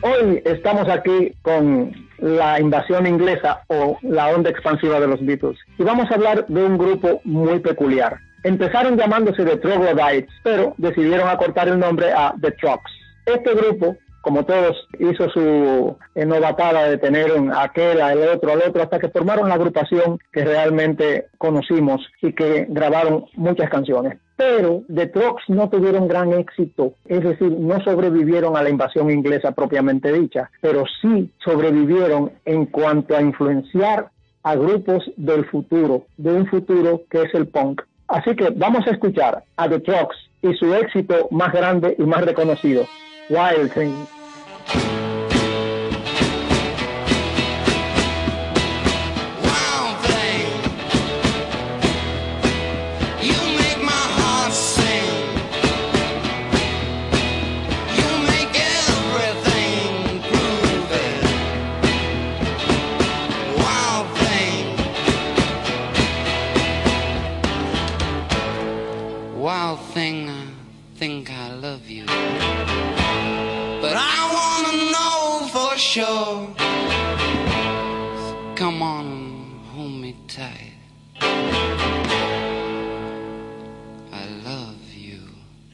Hoy 0.00 0.42
estamos 0.46 0.88
aquí 0.88 1.34
con 1.42 1.92
la 2.16 2.58
invasión 2.58 3.06
inglesa 3.06 3.62
o 3.66 3.98
la 4.00 4.28
onda 4.28 4.48
expansiva 4.48 4.98
de 5.00 5.06
los 5.06 5.20
Beatles 5.22 5.58
y 5.78 5.82
vamos 5.82 6.10
a 6.10 6.14
hablar 6.14 6.46
de 6.46 6.64
un 6.64 6.78
grupo 6.78 7.20
muy 7.24 7.58
peculiar. 7.58 8.16
Empezaron 8.42 8.96
llamándose 8.96 9.44
The 9.44 9.58
Troglodytes, 9.58 10.30
pero 10.42 10.74
decidieron 10.78 11.28
acortar 11.28 11.68
el 11.68 11.78
nombre 11.78 12.10
a 12.10 12.32
The 12.40 12.52
Trucks. 12.52 12.90
Este 13.26 13.54
grupo, 13.54 13.98
como 14.22 14.46
todos, 14.46 14.87
hizo 14.98 15.28
su 15.30 15.96
novatada 16.14 16.88
de 16.88 16.98
tener 16.98 17.32
aquel, 17.56 18.00
al 18.00 18.18
otro, 18.28 18.52
al 18.52 18.62
otro, 18.62 18.82
hasta 18.82 18.98
que 18.98 19.08
formaron 19.08 19.48
la 19.48 19.54
agrupación 19.54 20.18
que 20.32 20.44
realmente 20.44 21.26
conocimos 21.38 22.06
y 22.22 22.32
que 22.32 22.66
grabaron 22.68 23.26
muchas 23.34 23.70
canciones 23.70 24.18
pero 24.38 24.84
The 24.94 25.08
Trucks 25.08 25.42
no 25.48 25.68
tuvieron 25.68 26.06
gran 26.06 26.32
éxito, 26.32 26.94
es 27.06 27.24
decir, 27.24 27.50
no 27.50 27.82
sobrevivieron 27.82 28.56
a 28.56 28.62
la 28.62 28.70
invasión 28.70 29.10
inglesa 29.10 29.50
propiamente 29.50 30.12
dicha, 30.12 30.48
pero 30.60 30.84
sí 31.02 31.28
sobrevivieron 31.44 32.30
en 32.44 32.66
cuanto 32.66 33.16
a 33.16 33.20
influenciar 33.20 34.10
a 34.44 34.54
grupos 34.54 35.10
del 35.16 35.44
futuro, 35.46 36.06
de 36.16 36.32
un 36.32 36.46
futuro 36.46 37.02
que 37.10 37.22
es 37.22 37.34
el 37.34 37.48
punk. 37.48 37.82
Así 38.06 38.36
que 38.36 38.50
vamos 38.54 38.86
a 38.86 38.92
escuchar 38.92 39.42
a 39.56 39.68
The 39.68 39.80
Trucks 39.80 40.16
y 40.42 40.54
su 40.54 40.72
éxito 40.72 41.26
más 41.32 41.52
grande 41.52 41.96
y 41.98 42.02
más 42.04 42.24
reconocido, 42.24 42.86
Wild 43.28 43.74
Thing. 43.74 44.17
Wild 44.74 45.07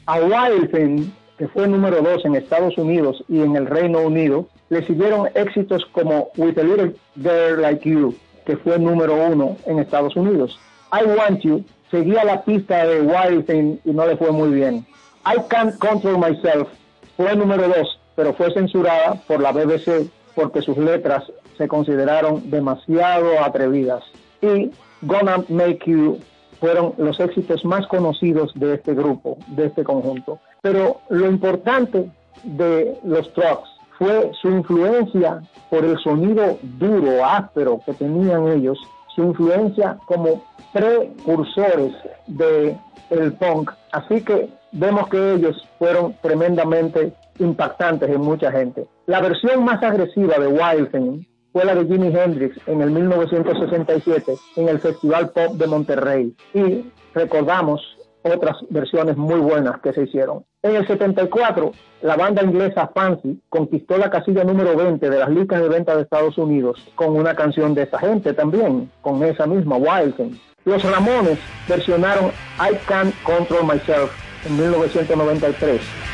A 0.06 0.18
Thing, 0.70 1.10
que 1.38 1.48
fue 1.48 1.66
número 1.66 2.02
2 2.02 2.26
en 2.26 2.36
Estados 2.36 2.76
Unidos 2.76 3.24
y 3.28 3.40
en 3.40 3.56
el 3.56 3.66
Reino 3.66 4.00
Unido, 4.00 4.48
le 4.68 4.86
siguieron 4.86 5.28
éxitos 5.34 5.84
como 5.92 6.28
With 6.36 6.58
a 6.58 6.62
Little 6.62 6.94
Girl 7.16 7.62
Like 7.62 7.88
You, 7.88 8.14
que 8.44 8.56
fue 8.58 8.78
número 8.78 9.14
1 9.14 9.56
en 9.66 9.78
Estados 9.78 10.14
Unidos. 10.16 10.58
I 10.92 11.06
Want 11.06 11.40
You 11.40 11.64
seguía 11.90 12.24
la 12.24 12.44
pista 12.44 12.86
de 12.86 13.42
Thing 13.44 13.78
y 13.84 13.92
no 13.92 14.06
le 14.06 14.16
fue 14.16 14.30
muy 14.30 14.50
bien. 14.50 14.86
I 15.26 15.40
Can't 15.48 15.78
Control 15.78 16.18
Myself 16.18 16.68
fue 17.16 17.34
número 17.34 17.68
2, 17.68 18.00
pero 18.14 18.34
fue 18.34 18.52
censurada 18.52 19.14
por 19.26 19.40
la 19.40 19.52
BBC 19.52 20.10
porque 20.34 20.60
sus 20.60 20.76
letras 20.76 21.24
se 21.56 21.66
consideraron 21.66 22.50
demasiado 22.50 23.42
atrevidas. 23.42 24.04
Y 24.42 24.70
Gonna 25.00 25.44
Make 25.48 25.80
You 25.86 26.18
fueron 26.64 26.94
los 26.96 27.20
éxitos 27.20 27.62
más 27.66 27.86
conocidos 27.88 28.50
de 28.54 28.72
este 28.76 28.94
grupo, 28.94 29.36
de 29.48 29.66
este 29.66 29.84
conjunto. 29.84 30.38
Pero 30.62 31.02
lo 31.10 31.26
importante 31.26 32.10
de 32.42 32.96
los 33.04 33.30
Trucks 33.34 33.68
fue 33.98 34.30
su 34.40 34.48
influencia 34.48 35.42
por 35.68 35.84
el 35.84 35.98
sonido 35.98 36.56
duro, 36.62 37.22
áspero 37.22 37.82
que 37.84 37.92
tenían 37.92 38.48
ellos, 38.48 38.78
su 39.14 39.24
influencia 39.24 39.98
como 40.06 40.42
precursores 40.72 41.92
de 42.28 42.74
punk. 43.38 43.70
Así 43.92 44.22
que 44.22 44.48
vemos 44.72 45.08
que 45.08 45.34
ellos 45.34 45.68
fueron 45.78 46.14
tremendamente 46.22 47.12
impactantes 47.40 48.08
en 48.08 48.22
mucha 48.22 48.50
gente. 48.50 48.86
La 49.04 49.20
versión 49.20 49.66
más 49.66 49.82
agresiva 49.82 50.38
de 50.38 50.46
Wild 50.46 50.90
Thing 50.92 51.24
fue 51.54 51.64
la 51.64 51.76
de 51.76 51.86
Jimi 51.86 52.08
Hendrix 52.08 52.58
en 52.66 52.82
el 52.82 52.90
1967 52.90 54.34
en 54.56 54.68
el 54.68 54.80
Festival 54.80 55.30
Pop 55.30 55.52
de 55.54 55.68
Monterrey 55.68 56.34
y 56.52 56.90
recordamos 57.14 57.80
otras 58.22 58.56
versiones 58.70 59.16
muy 59.16 59.38
buenas 59.38 59.80
que 59.80 59.92
se 59.92 60.02
hicieron. 60.02 60.44
En 60.64 60.74
el 60.74 60.84
74, 60.84 61.70
la 62.02 62.16
banda 62.16 62.42
inglesa 62.42 62.90
Fancy 62.92 63.40
conquistó 63.50 63.96
la 63.98 64.10
casilla 64.10 64.42
número 64.42 64.76
20 64.76 65.08
de 65.08 65.18
las 65.18 65.28
listas 65.28 65.60
de 65.60 65.68
venta 65.68 65.94
de 65.94 66.02
Estados 66.02 66.36
Unidos 66.38 66.84
con 66.96 67.14
una 67.14 67.36
canción 67.36 67.72
de 67.72 67.82
esa 67.82 68.00
gente 68.00 68.32
también, 68.32 68.90
con 69.00 69.22
esa 69.22 69.46
misma 69.46 69.76
Wild 69.76 70.16
Thing. 70.16 70.36
Los 70.64 70.82
Ramones 70.82 71.38
versionaron 71.68 72.32
I 72.58 72.74
Can't 72.88 73.14
Control 73.22 73.64
Myself 73.64 74.10
en 74.44 74.56
1993. 74.56 76.13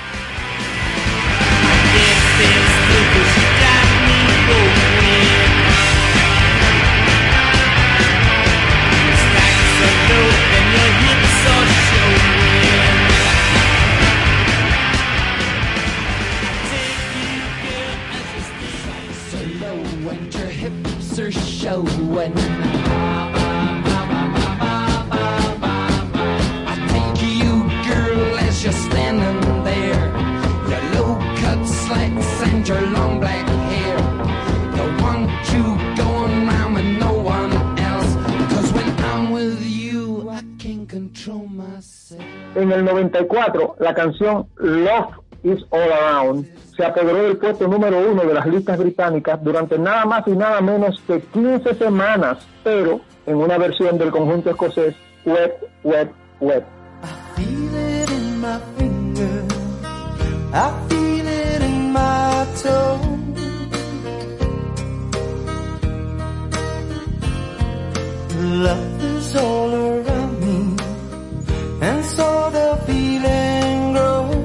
I 26.66 26.74
you, 27.22 27.62
girl, 27.86 28.38
as 28.40 28.64
there. 29.62 30.04
Your 30.68 30.82
low 30.94 31.14
cut 31.36 31.64
slacks 31.64 32.42
and 32.42 32.66
your 32.66 32.80
long 32.90 33.20
black 33.20 33.46
hair. 33.46 33.98
En 42.56 42.72
el 42.72 42.84
94, 42.84 43.76
la 43.78 43.94
canción 43.94 44.48
Love 44.58 45.14
is 45.44 45.62
All 45.70 45.92
Around 45.92 46.46
se 46.80 46.86
apoderó 46.86 47.24
del 47.24 47.36
puesto 47.36 47.68
número 47.68 47.98
uno 48.10 48.22
de 48.22 48.32
las 48.32 48.46
listas 48.46 48.78
británicas 48.78 49.38
durante 49.44 49.78
nada 49.78 50.06
más 50.06 50.26
y 50.26 50.30
nada 50.30 50.62
menos 50.62 50.98
que 51.06 51.20
15 51.20 51.74
semanas, 51.74 52.38
pero 52.64 53.02
en 53.26 53.36
una 53.36 53.58
versión 53.58 53.98
del 53.98 54.10
conjunto 54.10 54.48
escocés 54.48 54.94
Wet, 55.26 55.56
Wet, 55.84 56.10
Wet. 56.40 56.64
all 69.32 69.74
around 69.74 70.40
me, 70.40 70.76
and 71.86 72.04
so 72.04 72.50
the 72.50 72.82
feeling 72.86 73.92
grows. 73.92 74.39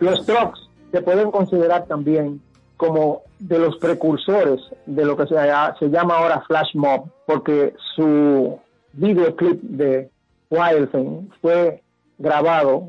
Los 0.00 0.24
Trucks 0.26 0.68
se 0.92 1.02
pueden 1.02 1.30
considerar 1.30 1.86
también 1.86 2.40
como 2.76 3.22
de 3.38 3.58
los 3.58 3.76
precursores 3.78 4.60
de 4.86 5.04
lo 5.04 5.16
que 5.16 5.26
se, 5.26 5.34
se 5.78 5.90
llama 5.90 6.18
ahora 6.18 6.42
flash 6.46 6.74
mob, 6.74 7.06
porque 7.26 7.74
su 7.94 8.58
videoclip 8.92 9.60
de 9.62 10.10
Wild 10.50 10.90
Thing 10.92 11.28
fue 11.40 11.82
grabado 12.18 12.88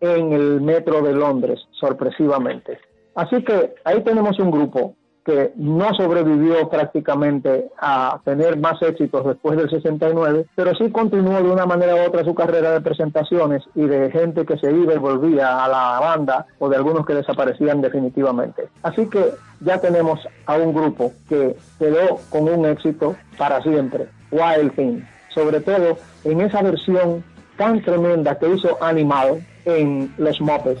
en 0.00 0.32
el 0.32 0.60
metro 0.60 1.02
de 1.02 1.12
Londres, 1.12 1.60
sorpresivamente. 1.72 2.78
Así 3.14 3.42
que 3.42 3.74
ahí 3.84 4.02
tenemos 4.02 4.38
un 4.38 4.50
grupo 4.50 4.94
que 5.28 5.52
no 5.56 5.92
sobrevivió 5.92 6.70
prácticamente 6.70 7.68
a 7.78 8.18
tener 8.24 8.58
más 8.58 8.80
éxitos 8.80 9.26
después 9.26 9.58
del 9.58 9.68
69, 9.68 10.46
pero 10.54 10.74
sí 10.74 10.90
continuó 10.90 11.42
de 11.42 11.50
una 11.50 11.66
manera 11.66 11.96
u 11.96 12.06
otra 12.06 12.24
su 12.24 12.34
carrera 12.34 12.70
de 12.70 12.80
presentaciones 12.80 13.62
y 13.74 13.82
de 13.82 14.10
gente 14.10 14.46
que 14.46 14.56
se 14.56 14.72
iba 14.72 14.94
y 14.94 14.96
volvía 14.96 15.62
a 15.62 15.68
la 15.68 16.00
banda 16.00 16.46
o 16.58 16.70
de 16.70 16.76
algunos 16.76 17.04
que 17.04 17.12
desaparecían 17.12 17.82
definitivamente. 17.82 18.70
Así 18.82 19.06
que 19.10 19.34
ya 19.60 19.78
tenemos 19.82 20.18
a 20.46 20.56
un 20.56 20.72
grupo 20.72 21.12
que 21.28 21.54
quedó 21.78 22.18
con 22.30 22.48
un 22.48 22.64
éxito 22.64 23.14
para 23.36 23.60
siempre, 23.60 24.08
Wild 24.30 24.74
Thing, 24.76 25.02
sobre 25.34 25.60
todo 25.60 25.98
en 26.24 26.40
esa 26.40 26.62
versión 26.62 27.22
tan 27.58 27.82
tremenda 27.82 28.38
que 28.38 28.48
hizo 28.48 28.82
Animal 28.82 29.46
en 29.66 30.10
Los 30.16 30.40
Muppets. 30.40 30.80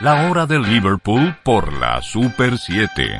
La 0.00 0.30
hora 0.30 0.46
de 0.46 0.58
Liverpool 0.58 1.36
por 1.42 1.74
la 1.74 2.00
Super 2.00 2.56
7. 2.56 3.18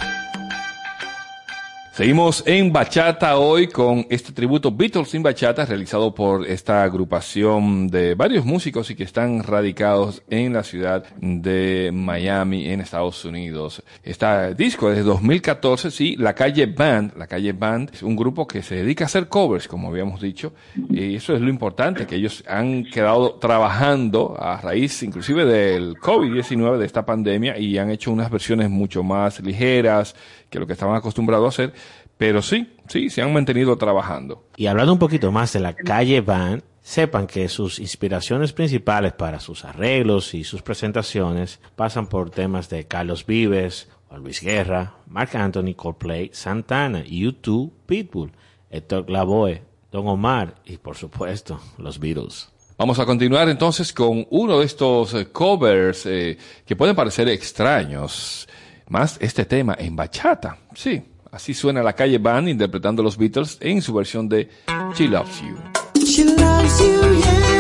Seguimos 2.01 2.43
en 2.47 2.73
bachata 2.73 3.37
hoy 3.37 3.67
con 3.67 4.07
este 4.09 4.33
tributo 4.33 4.73
Beatles 4.73 5.11
sin 5.11 5.23
bachata 5.23 5.67
realizado 5.67 6.15
por 6.15 6.47
esta 6.47 6.83
agrupación 6.83 7.89
de 7.89 8.15
varios 8.15 8.47
músicos 8.47 8.91
y 8.91 8.95
que 8.95 9.05
están 9.05 9.43
radicados 9.43 10.23
en 10.31 10.55
la 10.55 10.63
ciudad 10.63 11.05
de 11.21 11.91
Miami 11.93 12.71
en 12.71 12.81
Estados 12.81 13.23
Unidos. 13.27 13.83
Este 14.03 14.55
disco 14.55 14.91
es 14.91 14.97
de 14.97 15.03
2014, 15.03 15.91
sí, 15.91 16.17
La 16.17 16.33
Calle 16.33 16.65
Band, 16.65 17.19
La 17.19 17.27
Calle 17.27 17.53
Band 17.53 17.91
es 17.93 18.03
un 18.03 18.17
grupo 18.17 18.47
que 18.47 18.63
se 18.63 18.77
dedica 18.77 19.05
a 19.05 19.07
hacer 19.07 19.29
covers, 19.29 19.69
como 19.69 19.89
habíamos 19.89 20.23
dicho, 20.23 20.55
y 20.89 21.17
eso 21.17 21.35
es 21.35 21.43
lo 21.43 21.51
importante, 21.51 22.07
que 22.07 22.17
ellos 22.17 22.43
han 22.49 22.85
quedado 22.85 23.35
trabajando 23.35 24.39
a 24.41 24.59
raíz 24.59 25.03
inclusive 25.03 25.45
del 25.45 25.97
COVID-19, 25.97 26.79
de 26.79 26.87
esta 26.87 27.05
pandemia, 27.05 27.59
y 27.59 27.77
han 27.77 27.91
hecho 27.91 28.11
unas 28.11 28.31
versiones 28.31 28.71
mucho 28.71 29.03
más 29.03 29.39
ligeras, 29.41 30.17
que 30.51 30.59
lo 30.59 30.67
que 30.67 30.75
estaban 30.75 30.97
acostumbrados 30.97 31.47
a 31.47 31.49
hacer, 31.49 31.75
pero 32.19 32.43
sí, 32.43 32.75
sí, 32.89 33.09
se 33.09 33.23
han 33.23 33.33
mantenido 33.33 33.79
trabajando. 33.79 34.45
Y 34.57 34.67
hablando 34.67 34.93
un 34.93 34.99
poquito 34.99 35.33
más 35.33 35.53
de 35.53 35.61
la 35.61 35.75
calle 35.75 36.21
Band, 36.21 36.63
sepan 36.83 37.27
que 37.27 37.49
sus 37.49 37.79
inspiraciones 37.79 38.53
principales 38.53 39.13
para 39.13 39.41
sus 39.41 39.65
arreglos 39.65 40.35
y 40.35 40.45
sus 40.45 40.63
presentaciones 40.63 41.61
pasan 41.77 42.09
por 42.09 42.31
temas 42.31 42.69
de 42.69 42.87
Carlos 42.87 43.25
Vives, 43.25 43.89
Luis 44.19 44.41
Guerra, 44.41 44.95
Mark 45.07 45.37
Anthony, 45.37 45.75
Coldplay, 45.75 46.31
Santana, 46.33 47.05
U2, 47.05 47.71
Pitbull, 47.87 48.33
Héctor 48.71 49.09
Lavoe, 49.09 49.63
Don 49.93 50.09
Omar 50.09 50.57
y 50.65 50.79
por 50.79 50.97
supuesto 50.97 51.61
los 51.79 51.99
Beatles. 51.99 52.49
Vamos 52.77 52.99
a 52.99 53.05
continuar 53.05 53.49
entonces 53.49 53.93
con 53.93 54.27
uno 54.31 54.59
de 54.59 54.65
estos 54.65 55.15
covers 55.33 56.07
eh, 56.07 56.39
que 56.65 56.77
pueden 56.77 56.97
parecer 56.97 57.29
extraños, 57.29 58.49
más 58.91 59.17
este 59.21 59.47
tema 59.47 59.75
en 59.79 59.97
bachata. 59.97 60.59
Sí, 60.75 61.03
así 61.33 61.55
suena 61.55 61.83
la 61.83 61.95
calle 61.95 62.19
Band 62.19 62.49
interpretando 62.49 63.03
los 63.03 63.17
Beatles 63.17 63.57
en 63.61 63.81
su 63.81 63.95
versión 63.95 64.29
de 64.29 64.51
She 64.95 65.09
Loves 65.09 65.41
You. 65.41 65.57
She 66.05 66.25
loves 66.25 66.79
you, 66.81 67.21
yeah, 67.21 67.60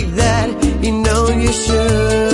like 0.00 0.14
that, 0.14 0.84
you 0.84 0.92
know 0.92 1.28
you 1.28 1.52
should 1.52 2.27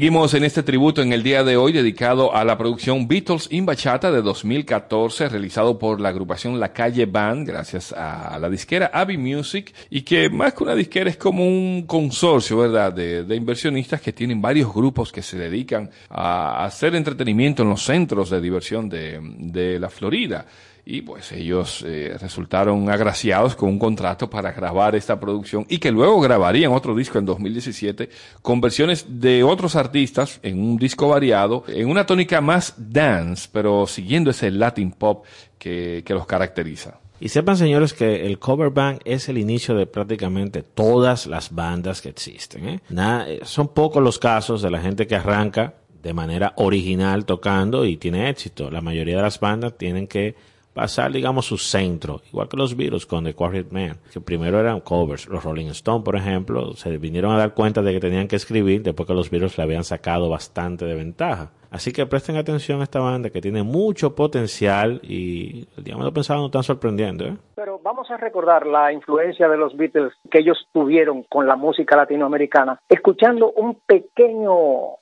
Seguimos 0.00 0.32
en 0.32 0.44
este 0.44 0.62
tributo 0.62 1.02
en 1.02 1.12
el 1.12 1.22
día 1.22 1.44
de 1.44 1.58
hoy 1.58 1.72
dedicado 1.72 2.34
a 2.34 2.42
la 2.42 2.56
producción 2.56 3.06
Beatles 3.06 3.48
in 3.50 3.66
Bachata 3.66 4.10
de 4.10 4.22
2014 4.22 5.28
realizado 5.28 5.78
por 5.78 6.00
la 6.00 6.08
agrupación 6.08 6.58
La 6.58 6.72
Calle 6.72 7.04
Band 7.04 7.46
gracias 7.46 7.92
a 7.92 8.38
la 8.38 8.48
disquera 8.48 8.90
Abbey 8.94 9.18
Music 9.18 9.74
y 9.90 10.00
que 10.00 10.30
más 10.30 10.54
que 10.54 10.62
una 10.62 10.74
disquera 10.74 11.10
es 11.10 11.18
como 11.18 11.46
un 11.46 11.84
consorcio, 11.86 12.56
¿verdad? 12.56 12.94
De, 12.94 13.36
inversionistas 13.36 14.00
que 14.00 14.14
tienen 14.14 14.40
varios 14.40 14.72
grupos 14.72 15.12
que 15.12 15.20
se 15.20 15.36
dedican 15.36 15.90
a 16.08 16.64
hacer 16.64 16.94
entretenimiento 16.94 17.62
en 17.62 17.68
los 17.68 17.84
centros 17.84 18.30
de 18.30 18.40
diversión 18.40 18.88
de 18.88 19.78
la 19.78 19.90
Florida. 19.90 20.46
Y 20.92 21.02
pues 21.02 21.30
ellos 21.30 21.84
eh, 21.86 22.16
resultaron 22.20 22.90
agraciados 22.90 23.54
con 23.54 23.68
un 23.68 23.78
contrato 23.78 24.28
para 24.28 24.50
grabar 24.50 24.96
esta 24.96 25.20
producción 25.20 25.64
y 25.68 25.78
que 25.78 25.92
luego 25.92 26.20
grabarían 26.20 26.72
otro 26.72 26.96
disco 26.96 27.16
en 27.16 27.26
2017 27.26 28.10
con 28.42 28.60
versiones 28.60 29.06
de 29.08 29.44
otros 29.44 29.76
artistas 29.76 30.40
en 30.42 30.58
un 30.58 30.76
disco 30.78 31.06
variado, 31.06 31.62
en 31.68 31.88
una 31.88 32.06
tónica 32.06 32.40
más 32.40 32.74
dance, 32.76 33.48
pero 33.52 33.86
siguiendo 33.86 34.32
ese 34.32 34.50
Latin 34.50 34.90
pop 34.90 35.24
que, 35.58 36.02
los 36.08 36.26
caracteriza. 36.26 36.98
Y 37.20 37.28
sepan, 37.28 37.56
señores, 37.56 37.94
que 37.94 38.26
el 38.26 38.40
cover 38.40 38.70
band 38.70 38.98
es 39.04 39.28
el 39.28 39.38
inicio 39.38 39.76
de 39.76 39.86
prácticamente 39.86 40.64
todas 40.64 41.28
las 41.28 41.54
bandas 41.54 42.00
que 42.00 42.08
existen. 42.08 42.68
¿eh? 42.68 42.80
Eh, 42.90 43.40
son 43.44 43.68
pocos 43.68 44.02
los 44.02 44.18
casos 44.18 44.60
de 44.60 44.72
la 44.72 44.80
gente 44.80 45.06
que 45.06 45.14
arranca 45.14 45.74
de 46.02 46.12
manera 46.14 46.52
original 46.56 47.26
tocando 47.26 47.84
y 47.84 47.96
tiene 47.96 48.28
éxito. 48.28 48.72
La 48.72 48.80
mayoría 48.80 49.18
de 49.18 49.22
las 49.22 49.38
bandas 49.38 49.78
tienen 49.78 50.08
que 50.08 50.49
pasar, 50.72 51.12
digamos, 51.12 51.46
su 51.46 51.58
centro, 51.58 52.22
igual 52.28 52.48
que 52.48 52.56
los 52.56 52.76
Beatles 52.76 53.06
con 53.06 53.24
The 53.24 53.34
Quartet 53.34 53.72
Man, 53.72 53.98
que 54.12 54.20
primero 54.20 54.60
eran 54.60 54.80
covers. 54.80 55.26
Los 55.26 55.44
Rolling 55.44 55.66
Stones, 55.66 56.04
por 56.04 56.16
ejemplo, 56.16 56.74
se 56.74 56.96
vinieron 56.98 57.32
a 57.32 57.38
dar 57.38 57.54
cuenta 57.54 57.82
de 57.82 57.92
que 57.92 58.00
tenían 58.00 58.28
que 58.28 58.36
escribir 58.36 58.82
después 58.82 59.06
que 59.06 59.14
los 59.14 59.30
Beatles 59.30 59.58
le 59.58 59.64
habían 59.64 59.84
sacado 59.84 60.28
bastante 60.28 60.84
de 60.84 60.94
ventaja. 60.94 61.50
Así 61.70 61.92
que 61.92 62.04
presten 62.04 62.36
atención 62.36 62.80
a 62.80 62.84
esta 62.84 62.98
banda 62.98 63.30
que 63.30 63.40
tiene 63.40 63.62
mucho 63.62 64.16
potencial 64.16 65.00
y 65.04 65.68
el 65.76 65.84
día 65.84 65.96
lo 65.96 66.12
pensaba 66.12 66.40
no 66.40 66.46
están 66.46 66.64
sorprendiendo, 66.64 67.24
¿eh? 67.24 67.36
Pero 67.54 67.78
vamos 67.82 68.10
a 68.10 68.16
recordar 68.16 68.66
la 68.66 68.92
influencia 68.92 69.48
de 69.48 69.56
los 69.56 69.76
Beatles 69.76 70.12
que 70.30 70.40
ellos 70.40 70.58
tuvieron 70.72 71.24
con 71.28 71.46
la 71.46 71.54
música 71.54 71.96
latinoamericana, 71.96 72.80
escuchando 72.88 73.52
un 73.52 73.78
pequeño, 73.86 74.50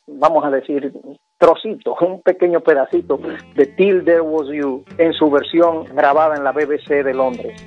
vamos 0.07 0.45
a 0.45 0.51
decir, 0.51 0.93
trocito, 1.39 1.97
un 2.03 2.21
pequeño 2.21 2.61
pedacito 2.61 3.19
de 3.55 3.67
Till 3.67 4.05
There 4.05 4.21
Was 4.21 4.49
You 4.49 4.85
en 4.99 5.15
su 5.15 5.31
versión 5.31 5.85
grabada 5.95 6.37
en 6.37 6.45
la 6.45 6.53
BBC 6.53 7.03
de 7.03 7.15
Londres. 7.15 7.65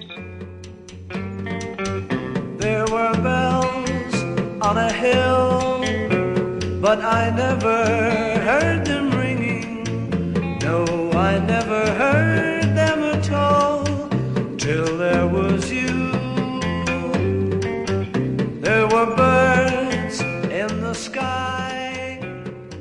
There 2.60 2.86
were 2.92 3.18
bells 3.24 4.24
on 4.62 4.78
a 4.78 4.90
hill, 4.92 6.21
but 6.82 7.00
I 7.00 7.30
never 7.30 7.86
heard 8.42 8.86
them 8.86 9.12
ringing. 9.12 9.84
No, 10.60 10.84
I 11.14 11.38
never 11.38 11.86
heard 11.94 12.76
them 12.76 13.00
at 13.04 13.32
all 13.32 13.86
till 14.58 14.98
there 14.98 15.28
was 15.28 15.72
you. 15.72 16.12
There 18.62 18.88
were 18.88 19.16
birds 19.16 20.22
in 20.22 20.82
the 20.82 20.96
sky, 20.96 22.20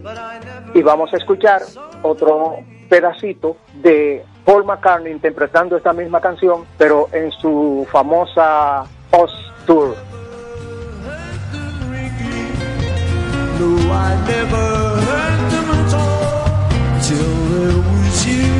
but 0.03 0.17
I 0.17 0.39
never. 0.39 0.79
Y 0.79 0.83
vamos 0.83 1.13
a 1.13 1.19
escuchar 1.19 1.61
otro 2.03 2.65
pedacito 2.89 3.59
de 3.83 4.25
Paul 4.47 4.65
McCartney 4.65 5.13
interpretando 5.13 5.77
esta 5.77 5.93
misma 5.93 6.23
canción, 6.23 6.65
pero 6.79 7.11
en 7.13 7.31
su 7.33 7.87
famosa 7.93 8.85
Oz 9.11 9.50
I 13.63 14.17
never 14.27 14.67
heard 15.07 15.51
them 15.53 15.71
at 15.71 15.93
all 15.93 16.49
till 17.07 17.35
there 17.53 17.77
was 17.77 18.27
you. 18.27 18.53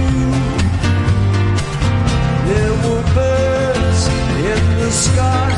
There 2.51 2.75
were 2.85 3.05
birds 3.15 4.03
in 4.51 4.63
the 4.79 4.91
sky, 4.91 5.53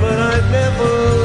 but 0.00 0.18
I 0.18 0.50
never 0.50 1.21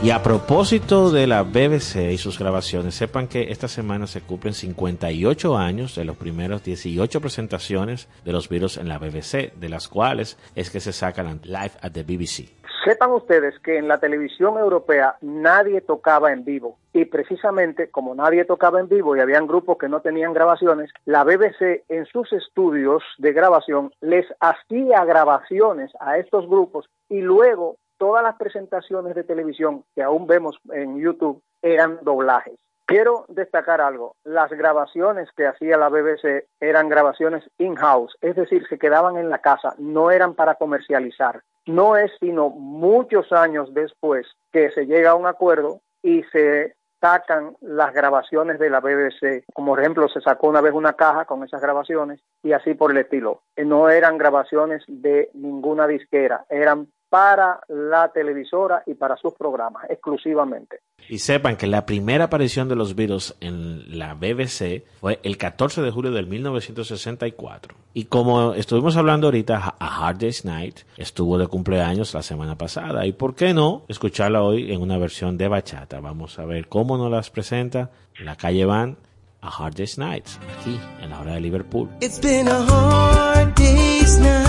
Y 0.00 0.12
a 0.12 0.22
propósito 0.22 1.10
de 1.10 1.26
la 1.26 1.42
BBC 1.42 2.12
y 2.12 2.18
sus 2.18 2.38
grabaciones, 2.38 2.94
sepan 2.94 3.26
que 3.26 3.50
esta 3.50 3.66
semana 3.66 4.06
se 4.06 4.20
cumplen 4.20 4.54
58 4.54 5.58
años 5.58 5.96
de 5.96 6.04
los 6.04 6.16
primeros 6.16 6.62
18 6.62 7.20
presentaciones 7.20 8.08
de 8.24 8.30
los 8.30 8.48
Beatles 8.48 8.76
en 8.76 8.88
la 8.88 8.98
BBC, 8.98 9.54
de 9.56 9.68
las 9.68 9.88
cuales 9.88 10.38
es 10.54 10.70
que 10.70 10.78
se 10.78 10.92
sacan 10.92 11.40
live 11.42 11.72
at 11.82 11.90
the 11.90 12.04
BBC. 12.04 12.48
Sepan 12.84 13.10
ustedes 13.10 13.58
que 13.58 13.76
en 13.76 13.88
la 13.88 13.98
televisión 13.98 14.56
europea 14.56 15.16
nadie 15.20 15.80
tocaba 15.80 16.32
en 16.32 16.44
vivo 16.44 16.78
y 16.92 17.04
precisamente 17.06 17.90
como 17.90 18.14
nadie 18.14 18.44
tocaba 18.44 18.78
en 18.78 18.88
vivo 18.88 19.16
y 19.16 19.20
habían 19.20 19.48
grupos 19.48 19.78
que 19.78 19.88
no 19.88 20.00
tenían 20.00 20.32
grabaciones, 20.32 20.90
la 21.06 21.24
BBC 21.24 21.84
en 21.88 22.06
sus 22.06 22.32
estudios 22.32 23.02
de 23.18 23.32
grabación 23.32 23.90
les 24.00 24.26
hacía 24.38 25.04
grabaciones 25.04 25.90
a 25.98 26.18
estos 26.18 26.48
grupos 26.48 26.88
y 27.08 27.20
luego 27.20 27.78
todas 27.98 28.22
las 28.22 28.36
presentaciones 28.36 29.14
de 29.14 29.24
televisión 29.24 29.84
que 29.94 30.02
aún 30.02 30.26
vemos 30.26 30.58
en 30.72 30.98
YouTube 30.98 31.42
eran 31.62 31.98
doblajes. 32.02 32.58
Quiero 32.86 33.26
destacar 33.28 33.82
algo, 33.82 34.16
las 34.24 34.50
grabaciones 34.50 35.28
que 35.36 35.46
hacía 35.46 35.76
la 35.76 35.90
BBC 35.90 36.46
eran 36.58 36.88
grabaciones 36.88 37.44
in-house, 37.58 38.16
es 38.22 38.34
decir, 38.34 38.66
se 38.66 38.78
quedaban 38.78 39.18
en 39.18 39.28
la 39.28 39.40
casa, 39.40 39.74
no 39.76 40.10
eran 40.10 40.34
para 40.34 40.54
comercializar. 40.54 41.42
No 41.66 41.98
es 41.98 42.10
sino 42.18 42.48
muchos 42.48 43.30
años 43.30 43.74
después 43.74 44.26
que 44.52 44.70
se 44.70 44.86
llega 44.86 45.10
a 45.10 45.16
un 45.16 45.26
acuerdo 45.26 45.82
y 46.02 46.22
se 46.32 46.76
sacan 46.98 47.56
las 47.60 47.92
grabaciones 47.92 48.58
de 48.58 48.70
la 48.70 48.80
BBC. 48.80 49.44
Como 49.52 49.76
ejemplo, 49.76 50.08
se 50.08 50.22
sacó 50.22 50.48
una 50.48 50.62
vez 50.62 50.72
una 50.72 50.94
caja 50.94 51.26
con 51.26 51.44
esas 51.44 51.60
grabaciones 51.60 52.20
y 52.42 52.52
así 52.52 52.72
por 52.72 52.90
el 52.90 52.96
estilo. 52.96 53.42
No 53.56 53.90
eran 53.90 54.16
grabaciones 54.16 54.82
de 54.88 55.30
ninguna 55.34 55.86
disquera, 55.86 56.46
eran 56.48 56.88
para 57.08 57.60
la 57.68 58.08
televisora 58.12 58.82
y 58.86 58.94
para 58.94 59.16
sus 59.16 59.34
programas 59.34 59.84
exclusivamente. 59.88 60.80
Y 61.08 61.18
sepan 61.18 61.56
que 61.56 61.66
la 61.66 61.86
primera 61.86 62.24
aparición 62.24 62.68
de 62.68 62.76
los 62.76 62.94
Beatles 62.94 63.34
en 63.40 63.98
la 63.98 64.14
BBC 64.14 64.84
fue 65.00 65.20
el 65.22 65.38
14 65.38 65.80
de 65.80 65.90
julio 65.90 66.10
del 66.10 66.26
1964. 66.26 67.74
Y 67.94 68.04
como 68.04 68.52
estuvimos 68.52 68.96
hablando 68.96 69.28
ahorita, 69.28 69.76
A 69.78 70.08
Hard 70.08 70.18
Day's 70.18 70.44
Night 70.44 70.80
estuvo 70.98 71.38
de 71.38 71.46
cumpleaños 71.46 72.12
la 72.12 72.22
semana 72.22 72.58
pasada. 72.58 73.06
¿Y 73.06 73.12
por 73.12 73.34
qué 73.34 73.54
no 73.54 73.84
escucharla 73.88 74.42
hoy 74.42 74.72
en 74.72 74.82
una 74.82 74.98
versión 74.98 75.38
de 75.38 75.48
bachata? 75.48 76.00
Vamos 76.00 76.38
a 76.38 76.44
ver 76.44 76.68
cómo 76.68 76.98
nos 76.98 77.10
las 77.10 77.30
presenta 77.30 77.90
la 78.20 78.36
calle 78.36 78.66
Van 78.66 78.98
A 79.40 79.48
Hard 79.48 79.76
Day's 79.76 79.96
Night, 79.96 80.26
aquí 80.60 80.78
en 81.00 81.10
la 81.10 81.20
hora 81.20 81.34
de 81.34 81.40
Liverpool. 81.40 81.88
It's 82.00 82.20
been 82.20 82.48
a 82.48 82.60
hard 82.68 83.54
day's 83.54 84.18
night, 84.18 84.47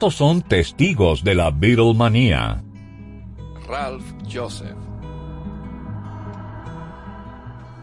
Estos 0.00 0.16
son 0.16 0.40
testigos 0.40 1.22
de 1.22 1.34
la 1.34 1.50
Beatlemanía. 1.50 2.64
Ralph 3.68 4.02
Joseph. 4.32 4.74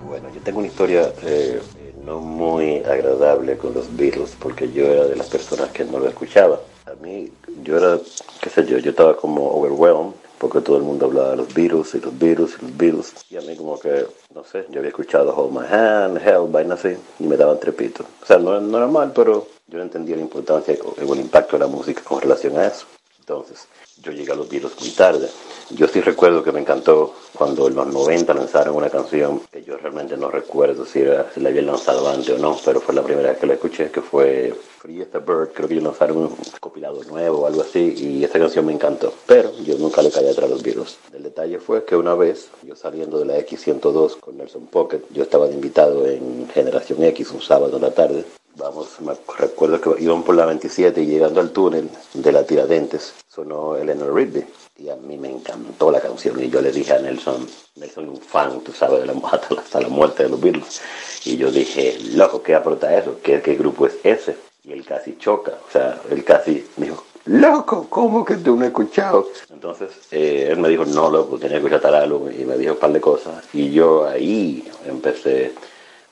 Bueno, 0.03 0.28
yo 0.34 0.41
tengo 0.41 0.57
una 0.57 0.68
historia 0.68 1.13
eh, 1.22 1.61
no 2.03 2.18
muy 2.20 2.78
agradable 2.78 3.55
con 3.57 3.76
los 3.76 3.95
Beatles 3.95 4.36
porque 4.39 4.72
yo 4.72 4.86
era 4.86 5.05
de 5.05 5.15
las 5.15 5.28
personas 5.28 5.70
que 5.70 5.86
no 5.86 5.99
lo 5.99 6.07
escuchaba. 6.07 6.59
A 6.88 6.95
mí, 7.03 7.30
yo 7.61 7.78
era, 7.78 7.99
qué 8.41 8.49
sé 8.49 8.65
yo, 8.65 8.80
yo 8.80 8.89
estaba 8.89 9.15
como 9.15 9.51
overwhelmed 9.51 10.15
porque 10.39 10.61
todo 10.61 10.78
el 10.78 10.84
mundo 10.86 11.05
hablaba 11.05 11.30
de 11.30 11.38
los 11.38 11.53
Beatles 11.53 11.93
y 11.93 11.99
los 11.99 12.18
Beatles 12.18 12.57
y 12.59 12.65
los 12.65 12.78
Beatles. 12.78 13.13
Y 13.30 13.38
a 13.38 13.41
mí 13.41 13.55
como 13.55 13.80
que, 13.80 14.07
no 14.34 14.43
sé, 14.43 14.65
yo 14.72 14.80
había 14.80 14.89
escuchado 14.89 15.36
Hold 15.36 15.51
My 15.51 15.68
Hand, 15.72 16.18
Hell, 16.18 16.51
vaina 16.51 16.74
así, 16.74 16.97
y 17.20 17.28
me 17.28 17.38
daban 17.38 17.59
trepito. 17.59 18.03
O 18.24 18.26
sea, 18.26 18.39
no, 18.39 18.59
no 18.59 18.78
era 18.80 18.88
mal, 18.88 19.11
pero 19.13 19.57
yo 19.68 19.78
no 19.78 19.84
entendía 19.84 20.15
la 20.15 20.22
importancia 20.22 20.76
o 20.84 21.13
el 21.13 21.20
impacto 21.20 21.57
de 21.57 21.59
la 21.59 21.68
música 21.68 22.01
con 22.01 22.22
relación 22.22 22.57
a 22.57 22.68
eso. 22.68 22.86
Entonces, 23.20 23.68
yo 24.01 24.13
llegué 24.13 24.32
a 24.32 24.36
los 24.36 24.47
Beatles 24.47 24.80
muy 24.80 24.91
tarde. 24.91 25.28
Yo 25.72 25.88
sí 25.89 25.99
recuerdo 25.99 26.41
que 26.41 26.53
me 26.53 26.61
encantó 26.61 27.13
cuando 27.34 27.68
en 27.68 27.76
los 27.76 27.88
90 27.88 28.34
lanzaron 28.34 28.76
una 28.78 28.89
canción 28.89 29.41
que 29.51 29.63
yo 29.63 29.76
realmente 29.76 30.15
no 30.15 30.32
recuerdo 30.32 30.86
si, 30.86 30.99
era, 30.99 31.30
si 31.34 31.41
la 31.41 31.49
habían 31.49 31.65
lanzado 31.65 32.07
antes 32.07 32.30
o 32.30 32.38
no, 32.38 32.57
pero 32.63 32.80
fue 32.80 32.95
la 32.95 33.03
primera 33.03 33.32
vez 33.32 33.39
que 33.39 33.47
la 33.47 33.55
escuché, 33.55 33.91
que 33.91 34.01
fue 34.01 34.53
Free 34.80 35.01
as 35.01 35.13
a 35.13 35.20
Bird. 35.20 35.49
Creo 35.53 35.68
que 35.68 35.74
ellos 35.74 35.84
lanzaron 35.84 36.18
un 36.18 36.38
compilado 36.61 37.03
nuevo 37.03 37.39
o 37.39 37.47
algo 37.47 37.63
así, 37.63 37.93
y 37.97 38.24
esa 38.24 38.39
canción 38.39 38.65
me 38.65 38.72
encantó. 38.72 39.13
Pero 39.26 39.51
yo 39.59 39.78
nunca 39.78 40.01
le 40.01 40.11
caí 40.11 40.30
atrás 40.30 40.45
a 40.45 40.53
los 40.53 40.63
Beatles. 40.63 40.97
El 41.11 41.24
detalle 41.24 41.59
fue 41.59 41.84
que 41.84 41.97
una 41.97 42.13
vez, 42.13 42.49
yo 42.63 42.78
saliendo 42.78 43.20
de 43.20 43.26
la 43.26 43.38
X102 43.39 44.22
con 44.22 44.38
Nelson 44.38 44.68
Pocket, 44.68 45.01
yo 45.11 45.24
estaba 45.24 45.49
invitado 45.49 46.07
en 46.07 46.47
Generación 46.53 47.03
X 47.03 47.32
un 47.32 47.41
sábado 47.41 47.76
en 47.76 47.82
la 47.82 47.91
tarde, 47.91 48.24
Vamos, 48.58 48.99
me 49.01 49.14
recuerdo 49.38 49.80
que 49.80 50.01
iban 50.01 50.24
por 50.24 50.34
la 50.34 50.47
27 50.47 51.03
y 51.03 51.05
llegando 51.05 51.39
al 51.39 51.51
túnel 51.51 51.91
de 52.16 52.32
la 52.32 52.43
Tiradentes 52.43 53.14
sonó 53.30 53.76
Eleanor 53.76 54.12
Rigby 54.16 54.45
y 54.80 54.89
a 54.89 54.95
mí 54.95 55.16
me 55.16 55.30
encantó 55.30 55.91
la 55.91 55.99
canción 55.99 56.43
y 56.43 56.49
yo 56.49 56.60
le 56.60 56.72
dije 56.72 56.93
a 56.93 56.99
Nelson, 56.99 57.47
Nelson 57.76 58.10
un 58.10 58.18
fan, 58.20 58.62
tú 58.62 58.72
sabes, 58.72 59.01
de 59.01 59.05
la, 59.05 59.14
hasta, 59.14 59.53
la, 59.53 59.62
hasta 59.62 59.82
la 59.82 59.89
muerte 59.89 60.24
de 60.24 60.30
los 60.30 60.41
Beatles 60.41 60.82
y 61.26 61.38
yo 61.38 61.51
dije, 61.51 61.99
loco, 62.14 62.41
¿qué 62.41 62.55
aporta 62.55 62.97
eso? 62.97 63.20
¿Qué, 63.22 63.41
¿Qué 63.41 63.53
grupo 63.53 63.86
es 63.86 63.97
ese? 64.03 64.36
Y 64.64 64.72
él 64.72 64.84
casi 64.84 65.18
choca, 65.18 65.60
o 65.68 65.72
sea, 65.72 66.01
él 66.10 66.24
casi 66.24 66.66
dijo, 66.78 67.03
loco, 67.26 67.86
¿cómo 67.89 68.26
que 68.26 68.38
tú 68.38 68.55
no 68.55 68.62
has 68.62 68.70
escuchado? 68.70 69.28
Entonces 69.51 69.91
eh, 70.10 70.47
él 70.49 70.58
me 70.58 70.70
dijo, 70.70 70.84
no, 70.84 71.12
loco, 71.12 71.38
tenía 71.38 71.58
que 71.60 71.68
escuchar 71.68 71.82
tal 71.82 71.95
álbum 71.95 72.32
y 72.32 72.43
me 72.43 72.58
dijo 72.58 72.74
un 72.74 72.80
par 72.80 72.91
de 72.91 73.01
cosas 73.01 73.43
y 73.53 73.70
yo 73.70 74.08
ahí 74.08 74.68
empecé 74.88 75.53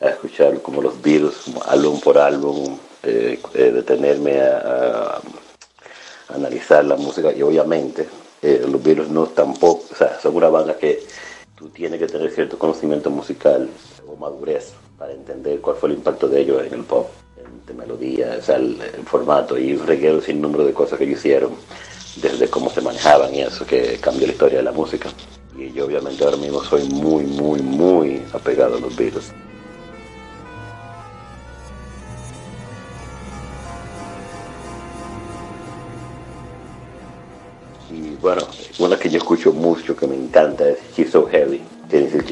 a 0.01 0.09
escuchar 0.09 0.61
como 0.61 0.81
los 0.81 1.01
Beatles, 1.01 1.35
álbum 1.67 1.99
por 1.99 2.17
álbum, 2.17 2.77
eh, 3.03 3.39
eh, 3.53 3.71
detenerme 3.71 4.41
a, 4.41 4.57
a, 5.17 5.21
analizar 6.33 6.83
la 6.83 6.95
música 6.95 7.31
y 7.31 7.41
obviamente 7.41 8.07
eh, 8.41 8.65
los 8.69 8.81
Beatles 8.81 9.09
no 9.09 9.27
tampoco, 9.27 9.83
o 9.91 9.95
sea, 9.95 10.19
son 10.19 10.35
una 10.35 10.49
banda 10.49 10.77
que 10.77 11.03
tú 11.55 11.69
tienes 11.69 11.99
que 11.99 12.07
tener 12.07 12.31
cierto 12.31 12.59
conocimiento 12.59 13.09
musical 13.09 13.69
o 14.07 14.15
madurez 14.15 14.73
para 14.97 15.13
entender 15.13 15.61
cuál 15.61 15.77
fue 15.77 15.89
el 15.89 15.95
impacto 15.95 16.27
de 16.27 16.41
ellos 16.41 16.63
en 16.65 16.73
el 16.73 16.83
pop, 16.83 17.07
en 17.37 17.65
de 17.65 17.73
melodía, 17.73 18.35
o 18.39 18.41
sea, 18.41 18.57
el, 18.57 18.81
el 18.81 19.05
formato 19.05 19.57
y 19.57 19.73
un 19.73 19.85
reguero 19.85 20.21
sin 20.21 20.41
número 20.41 20.65
de 20.65 20.73
cosas 20.73 20.97
que 20.97 21.05
ellos 21.05 21.19
hicieron, 21.19 21.51
desde 22.17 22.49
cómo 22.49 22.69
se 22.69 22.81
manejaban 22.81 23.33
y 23.33 23.41
eso 23.41 23.65
que 23.65 23.97
cambió 23.99 24.27
la 24.27 24.33
historia 24.33 24.57
de 24.57 24.63
la 24.63 24.71
música. 24.71 25.09
Y 25.57 25.71
yo 25.71 25.85
obviamente 25.85 26.23
ahora 26.23 26.37
mismo 26.37 26.63
soy 26.63 26.83
muy, 26.89 27.23
muy, 27.23 27.61
muy 27.61 28.21
apegado 28.33 28.77
a 28.77 28.79
los 28.79 28.95
Beatles. 28.95 29.31
Encanta, 40.26 40.67
es 40.69 40.80
She's 40.95 41.11
So 41.11 41.28
Heavy. 41.28 41.61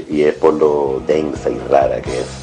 Y 0.10 0.24
es 0.24 0.36
por 0.36 0.56
lo 0.56 1.02
densa 1.06 1.50
y 1.50 1.58
rara 1.70 2.02
que 2.02 2.20
es. 2.20 2.43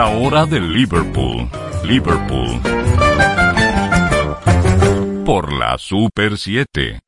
La 0.00 0.08
hora 0.08 0.46
de 0.46 0.58
Liverpool. 0.58 1.46
Liverpool. 1.84 2.58
Por 5.26 5.52
la 5.52 5.76
Super 5.76 6.38
7. 6.38 7.00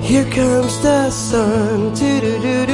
Here 0.00 0.24
comes 0.30 0.80
the 0.80 1.10
sun, 1.10 1.92
doo 1.96 2.20
doo 2.20 2.66
doo. 2.66 2.73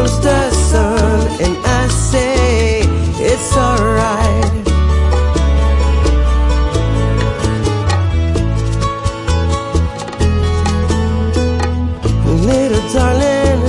Comes 0.00 0.20
the 0.20 0.50
sun, 0.50 1.28
and 1.44 1.56
I 1.62 1.86
say 1.88 2.80
it's 3.20 3.54
alright. 3.54 4.50
Little 12.48 12.86
darling, 12.94 13.60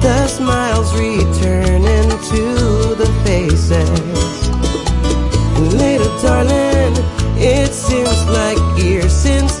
the 0.00 0.28
smiles 0.28 0.94
return 0.94 1.82
into 1.82 2.94
the 2.94 3.10
faces. 3.24 4.48
Little 5.74 6.14
darling, 6.22 6.94
it 7.36 7.72
seems 7.72 8.28
like 8.28 8.58
years 8.80 9.12
since 9.12 9.60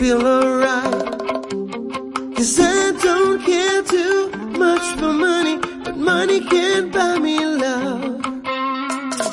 Feel 0.00 0.26
alright. 0.26 1.08
Cause 2.34 2.58
I 2.58 2.92
don't 3.02 3.38
care 3.42 3.82
too 3.82 4.30
much 4.64 4.86
for 4.98 5.12
money, 5.12 5.58
but 5.84 5.96
money 5.98 6.40
can't 6.40 6.90
buy 6.90 7.18
me 7.18 7.36
love. 7.44 8.22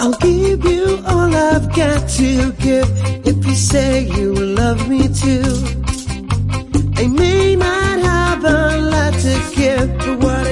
I'll 0.02 0.18
give 0.28 0.66
you 0.66 0.86
all 1.08 1.34
I've 1.52 1.68
got 1.74 2.10
to 2.20 2.52
give 2.66 2.90
if 3.32 3.38
you 3.48 3.56
say 3.56 4.10
you 4.18 4.34
will 4.34 4.54
love 4.64 4.90
me 4.90 5.08
too. 5.24 5.50
I 7.02 7.08
may 7.08 7.56
not 7.56 8.00
have 8.12 8.44
a 8.44 8.78
lot 8.94 9.14
to 9.24 9.34
give, 9.56 9.90
Everybody 10.02 10.47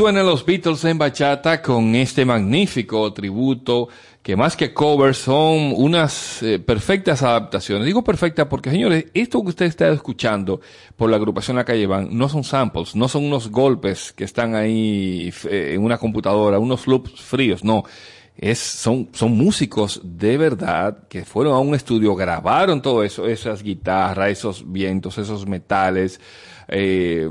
suenan 0.00 0.24
los 0.24 0.46
Beatles 0.46 0.82
en 0.86 0.96
bachata 0.96 1.60
con 1.60 1.94
este 1.94 2.24
magnífico 2.24 3.12
tributo 3.12 3.90
que 4.22 4.34
más 4.34 4.56
que 4.56 4.72
covers 4.72 5.18
son 5.18 5.74
unas 5.76 6.42
eh, 6.42 6.58
perfectas 6.58 7.22
adaptaciones. 7.22 7.84
Digo 7.84 8.02
perfecta 8.02 8.48
porque, 8.48 8.70
señores, 8.70 9.04
esto 9.12 9.42
que 9.42 9.50
usted 9.50 9.66
está 9.66 9.90
escuchando 9.90 10.62
por 10.96 11.10
la 11.10 11.18
agrupación 11.18 11.58
La 11.58 11.66
Calle 11.66 11.86
Van 11.86 12.08
no 12.16 12.30
son 12.30 12.44
samples, 12.44 12.96
no 12.96 13.08
son 13.08 13.26
unos 13.26 13.50
golpes 13.50 14.14
que 14.14 14.24
están 14.24 14.54
ahí 14.54 15.30
eh, 15.50 15.72
en 15.74 15.84
una 15.84 15.98
computadora, 15.98 16.58
unos 16.58 16.86
loops 16.86 17.20
fríos, 17.20 17.62
no. 17.62 17.84
Son, 18.54 19.10
son 19.12 19.32
músicos 19.32 20.00
de 20.02 20.38
verdad 20.38 20.96
que 21.10 21.26
fueron 21.26 21.52
a 21.52 21.58
un 21.58 21.74
estudio, 21.74 22.14
grabaron 22.14 22.80
todo 22.80 23.04
eso, 23.04 23.26
esas 23.26 23.62
guitarras, 23.62 24.30
esos 24.30 24.72
vientos, 24.72 25.18
esos 25.18 25.46
metales, 25.46 26.18
eh, 26.70 27.28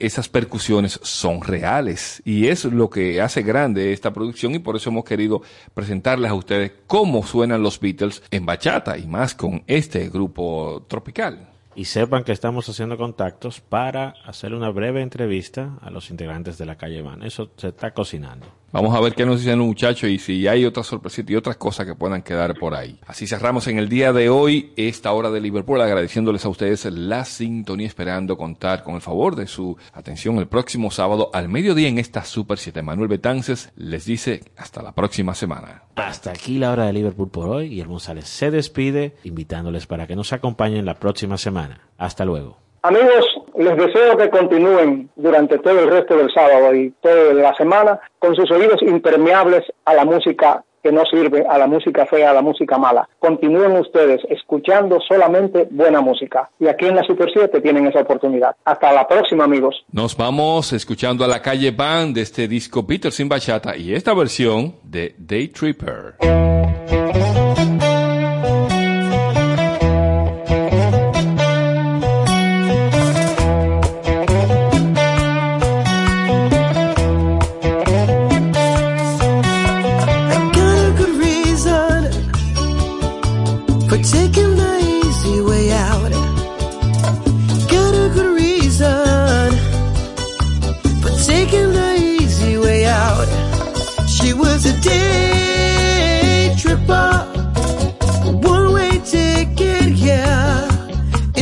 esas 0.00 0.28
percusiones 0.28 1.00
son 1.02 1.42
reales 1.42 2.22
y 2.24 2.46
es 2.46 2.64
lo 2.64 2.88
que 2.88 3.20
hace 3.20 3.42
grande 3.42 3.92
esta 3.92 4.12
producción 4.12 4.54
y 4.54 4.60
por 4.60 4.76
eso 4.76 4.90
hemos 4.90 5.04
querido 5.04 5.42
presentarles 5.74 6.30
a 6.30 6.34
ustedes 6.34 6.72
cómo 6.86 7.26
suenan 7.26 7.62
los 7.62 7.80
Beatles 7.80 8.22
en 8.30 8.46
bachata 8.46 8.96
y 8.96 9.06
más 9.06 9.34
con 9.34 9.62
este 9.66 10.08
grupo 10.08 10.84
tropical. 10.88 11.48
Y 11.74 11.84
sepan 11.84 12.24
que 12.24 12.32
estamos 12.32 12.68
haciendo 12.68 12.96
contactos 12.96 13.60
para 13.60 14.14
hacer 14.24 14.52
una 14.52 14.68
breve 14.70 15.00
entrevista 15.00 15.78
a 15.80 15.90
los 15.90 16.10
integrantes 16.10 16.58
de 16.58 16.66
la 16.66 16.76
calle 16.76 17.02
Van. 17.02 17.22
Eso 17.22 17.50
se 17.56 17.68
está 17.68 17.92
cocinando. 17.92 18.46
Vamos 18.70 18.94
a 18.94 19.00
ver 19.00 19.14
qué 19.14 19.24
nos 19.24 19.40
dicen 19.40 19.58
los 19.58 19.66
muchachos 19.66 20.10
y 20.10 20.18
si 20.18 20.46
hay 20.46 20.66
otras 20.66 20.86
sorpresitas 20.86 21.30
y 21.30 21.36
otras 21.36 21.56
cosas 21.56 21.86
que 21.86 21.94
puedan 21.94 22.20
quedar 22.20 22.54
por 22.58 22.74
ahí. 22.74 23.00
Así 23.06 23.26
cerramos 23.26 23.66
en 23.66 23.78
el 23.78 23.88
día 23.88 24.12
de 24.12 24.28
hoy 24.28 24.74
esta 24.76 25.10
hora 25.12 25.30
de 25.30 25.40
Liverpool, 25.40 25.80
agradeciéndoles 25.80 26.44
a 26.44 26.50
ustedes 26.50 26.84
la 26.84 27.24
sintonía, 27.24 27.86
esperando 27.86 28.36
contar 28.36 28.84
con 28.84 28.94
el 28.94 29.00
favor 29.00 29.36
de 29.36 29.46
su 29.46 29.78
atención 29.94 30.36
el 30.36 30.48
próximo 30.48 30.90
sábado 30.90 31.30
al 31.32 31.48
mediodía 31.48 31.88
en 31.88 31.98
esta 31.98 32.24
Super 32.24 32.58
7. 32.58 32.82
Manuel 32.82 33.08
Betances 33.08 33.72
les 33.74 34.04
dice 34.04 34.42
hasta 34.58 34.82
la 34.82 34.92
próxima 34.92 35.34
semana. 35.34 35.84
Hasta 35.96 36.30
aquí 36.30 36.58
la 36.58 36.70
hora 36.70 36.84
de 36.84 36.92
Liverpool 36.92 37.30
por 37.30 37.48
hoy 37.48 37.72
y 37.72 37.80
el 37.80 37.88
González 37.88 38.28
se 38.28 38.50
despide 38.50 39.16
invitándoles 39.24 39.86
para 39.86 40.06
que 40.06 40.14
nos 40.14 40.34
acompañen 40.34 40.84
la 40.84 40.98
próxima 40.98 41.38
semana. 41.38 41.88
Hasta 41.96 42.26
luego. 42.26 42.58
Amigos, 42.82 43.26
les 43.58 43.76
deseo 43.76 44.16
que 44.16 44.30
continúen 44.30 45.10
durante 45.16 45.58
todo 45.58 45.80
el 45.80 45.90
resto 45.90 46.16
del 46.16 46.32
sábado 46.32 46.74
y 46.74 46.92
toda 47.00 47.34
la 47.34 47.54
semana 47.54 48.00
con 48.18 48.34
sus 48.34 48.50
oídos 48.50 48.80
impermeables 48.82 49.64
a 49.84 49.94
la 49.94 50.04
música 50.04 50.62
que 50.82 50.92
no 50.92 51.02
sirve, 51.10 51.44
a 51.44 51.58
la 51.58 51.66
música 51.66 52.06
fea, 52.06 52.30
a 52.30 52.34
la 52.34 52.40
música 52.40 52.78
mala. 52.78 53.08
Continúen 53.18 53.72
ustedes 53.72 54.20
escuchando 54.30 55.00
solamente 55.00 55.66
buena 55.70 56.00
música. 56.00 56.48
Y 56.60 56.68
aquí 56.68 56.86
en 56.86 56.94
la 56.94 57.02
Super 57.02 57.28
7 57.32 57.60
tienen 57.60 57.88
esa 57.88 58.00
oportunidad. 58.00 58.54
Hasta 58.64 58.92
la 58.92 59.08
próxima, 59.08 59.44
amigos. 59.44 59.84
Nos 59.90 60.16
vamos 60.16 60.72
escuchando 60.72 61.24
a 61.24 61.28
la 61.28 61.42
calle 61.42 61.72
Band 61.72 62.14
de 62.14 62.22
este 62.22 62.46
disco 62.46 62.86
Peter 62.86 63.10
sin 63.10 63.28
bachata 63.28 63.76
y 63.76 63.92
esta 63.92 64.14
versión 64.14 64.76
de 64.84 65.16
Day 65.18 65.48
Tripper. 65.48 66.14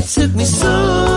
Took 0.07 0.33
me 0.35 0.45
so 0.45 1.16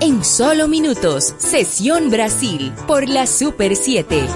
En 0.00 0.24
solo 0.24 0.68
minutos, 0.68 1.34
Sesión 1.38 2.10
Brasil 2.10 2.72
por 2.86 3.08
la 3.08 3.26
Super 3.26 3.74
7. 3.74 4.26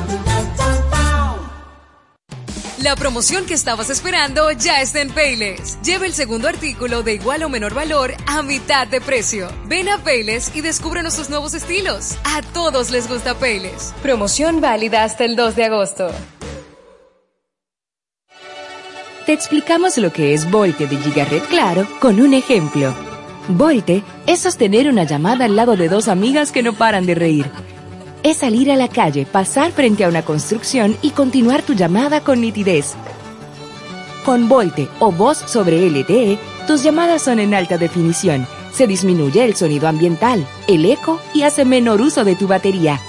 La 2.82 2.96
promoción 2.96 3.44
que 3.44 3.54
estabas 3.54 3.90
esperando 3.90 4.50
ya 4.52 4.80
está 4.80 5.02
en 5.02 5.10
Payless. 5.10 5.78
Lleva 5.82 6.06
el 6.06 6.14
segundo 6.14 6.48
artículo 6.48 7.02
de 7.02 7.14
igual 7.14 7.42
o 7.42 7.48
menor 7.48 7.74
valor 7.74 8.14
a 8.26 8.42
mitad 8.42 8.88
de 8.88 9.00
precio. 9.00 9.48
Ven 9.66 9.88
a 9.88 9.98
Payless 9.98 10.50
y 10.56 10.62
descubre 10.62 11.02
nuestros 11.02 11.28
nuevos 11.28 11.52
estilos. 11.52 12.16
A 12.24 12.40
todos 12.54 12.90
les 12.90 13.06
gusta 13.06 13.34
Payless. 13.34 13.94
Promoción 14.02 14.60
válida 14.60 15.04
hasta 15.04 15.24
el 15.24 15.36
2 15.36 15.56
de 15.56 15.64
agosto. 15.64 16.10
Te 19.26 19.34
explicamos 19.34 19.98
lo 19.98 20.10
que 20.12 20.32
es 20.32 20.50
Volte 20.50 20.86
de 20.86 20.96
Gigaret 20.96 21.46
Claro 21.48 21.86
con 22.00 22.20
un 22.20 22.32
ejemplo. 22.32 23.09
Volte 23.56 24.02
es 24.26 24.40
sostener 24.40 24.88
una 24.88 25.04
llamada 25.04 25.44
al 25.44 25.56
lado 25.56 25.76
de 25.76 25.88
dos 25.88 26.08
amigas 26.08 26.52
que 26.52 26.62
no 26.62 26.72
paran 26.72 27.06
de 27.06 27.14
reír. 27.14 27.50
Es 28.22 28.38
salir 28.38 28.70
a 28.70 28.76
la 28.76 28.88
calle, 28.88 29.26
pasar 29.26 29.72
frente 29.72 30.04
a 30.04 30.08
una 30.08 30.22
construcción 30.22 30.96
y 31.02 31.10
continuar 31.10 31.62
tu 31.62 31.72
llamada 31.74 32.20
con 32.20 32.40
nitidez. 32.40 32.94
Con 34.24 34.48
Volte 34.48 34.88
o 34.98 35.10
voz 35.10 35.38
sobre 35.38 35.88
LTE, 35.88 36.38
tus 36.66 36.82
llamadas 36.82 37.22
son 37.22 37.40
en 37.40 37.54
alta 37.54 37.78
definición. 37.78 38.46
Se 38.72 38.86
disminuye 38.86 39.44
el 39.44 39.56
sonido 39.56 39.88
ambiental, 39.88 40.46
el 40.68 40.84
eco 40.84 41.20
y 41.34 41.42
hace 41.42 41.64
menor 41.64 42.00
uso 42.00 42.24
de 42.24 42.36
tu 42.36 42.46
batería. 42.46 43.00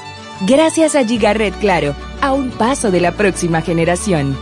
Gracias 0.47 0.95
a 0.95 1.05
Gigaret 1.05 1.53
Claro, 1.59 1.93
a 2.21 2.33
un 2.33 2.49
paso 2.49 2.89
de 2.89 3.01
la 3.01 3.11
próxima 3.11 3.61
generación. 3.61 4.35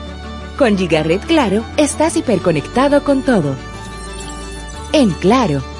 Con 0.58 0.78
Gigaret 0.78 1.26
Claro, 1.26 1.64
estás 1.78 2.16
hiperconectado 2.16 3.04
con 3.04 3.22
todo. 3.24 3.56
En 4.94 5.10
Claro, 5.12 5.62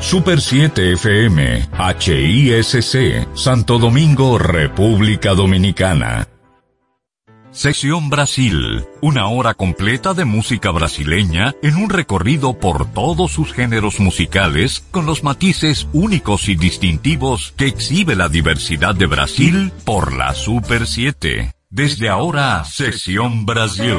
Super 0.00 0.40
7 0.40 0.92
FM, 0.92 1.68
HISC, 1.98 3.26
Santo 3.34 3.78
Domingo, 3.78 4.38
República 4.38 5.34
Dominicana. 5.34 6.28
Sección 7.50 8.08
Brasil, 8.08 8.84
una 9.02 9.26
hora 9.28 9.54
completa 9.54 10.14
de 10.14 10.24
música 10.24 10.70
brasileña 10.70 11.54
en 11.62 11.76
un 11.76 11.90
recorrido 11.90 12.58
por 12.58 12.90
todos 12.92 13.32
sus 13.32 13.52
géneros 13.52 13.98
musicales 13.98 14.84
con 14.92 15.04
los 15.04 15.24
matices 15.24 15.88
únicos 15.92 16.48
y 16.48 16.54
distintivos 16.54 17.52
que 17.56 17.66
exhibe 17.66 18.14
la 18.14 18.28
diversidad 18.28 18.94
de 18.94 19.06
Brasil 19.06 19.72
por 19.84 20.12
la 20.12 20.34
Super 20.34 20.86
7. 20.86 21.52
Desde 21.70 22.08
ahora, 22.08 22.64
Sección 22.64 23.44
Brasil. 23.44 23.98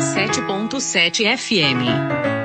107.7 0.00 1.24
FM. 1.36 2.43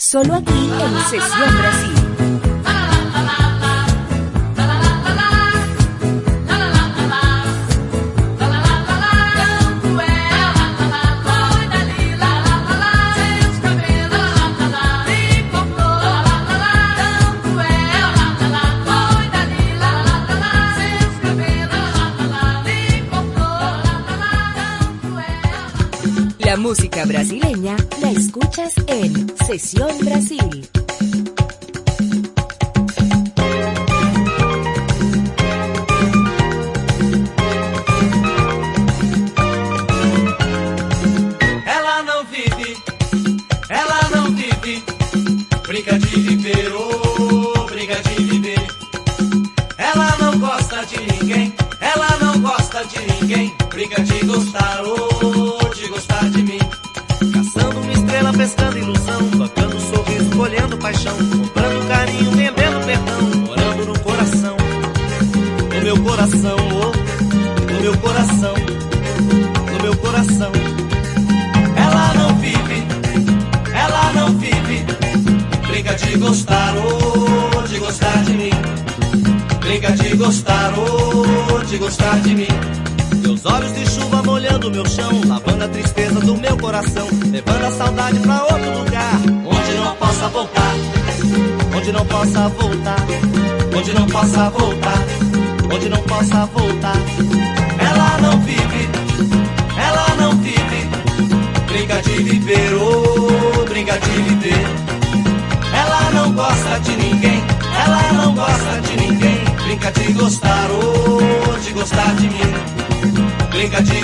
Solo 0.00 0.34
aquí 0.34 0.50
en 0.54 1.00
Sesión 1.10 1.58
Brasil. 1.58 2.10
La 26.38 26.56
música 26.56 27.04
brasileña 27.04 27.76
la 28.00 28.10
escuchas 28.10 28.72
en 28.88 29.30
Sesión 29.50 29.98
Brasil. 29.98 30.59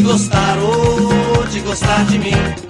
Gostar, 0.06 0.58
oh, 0.60 1.44
de 1.50 1.60
gostar 1.60 2.06
de 2.06 2.18
mim. 2.18 2.65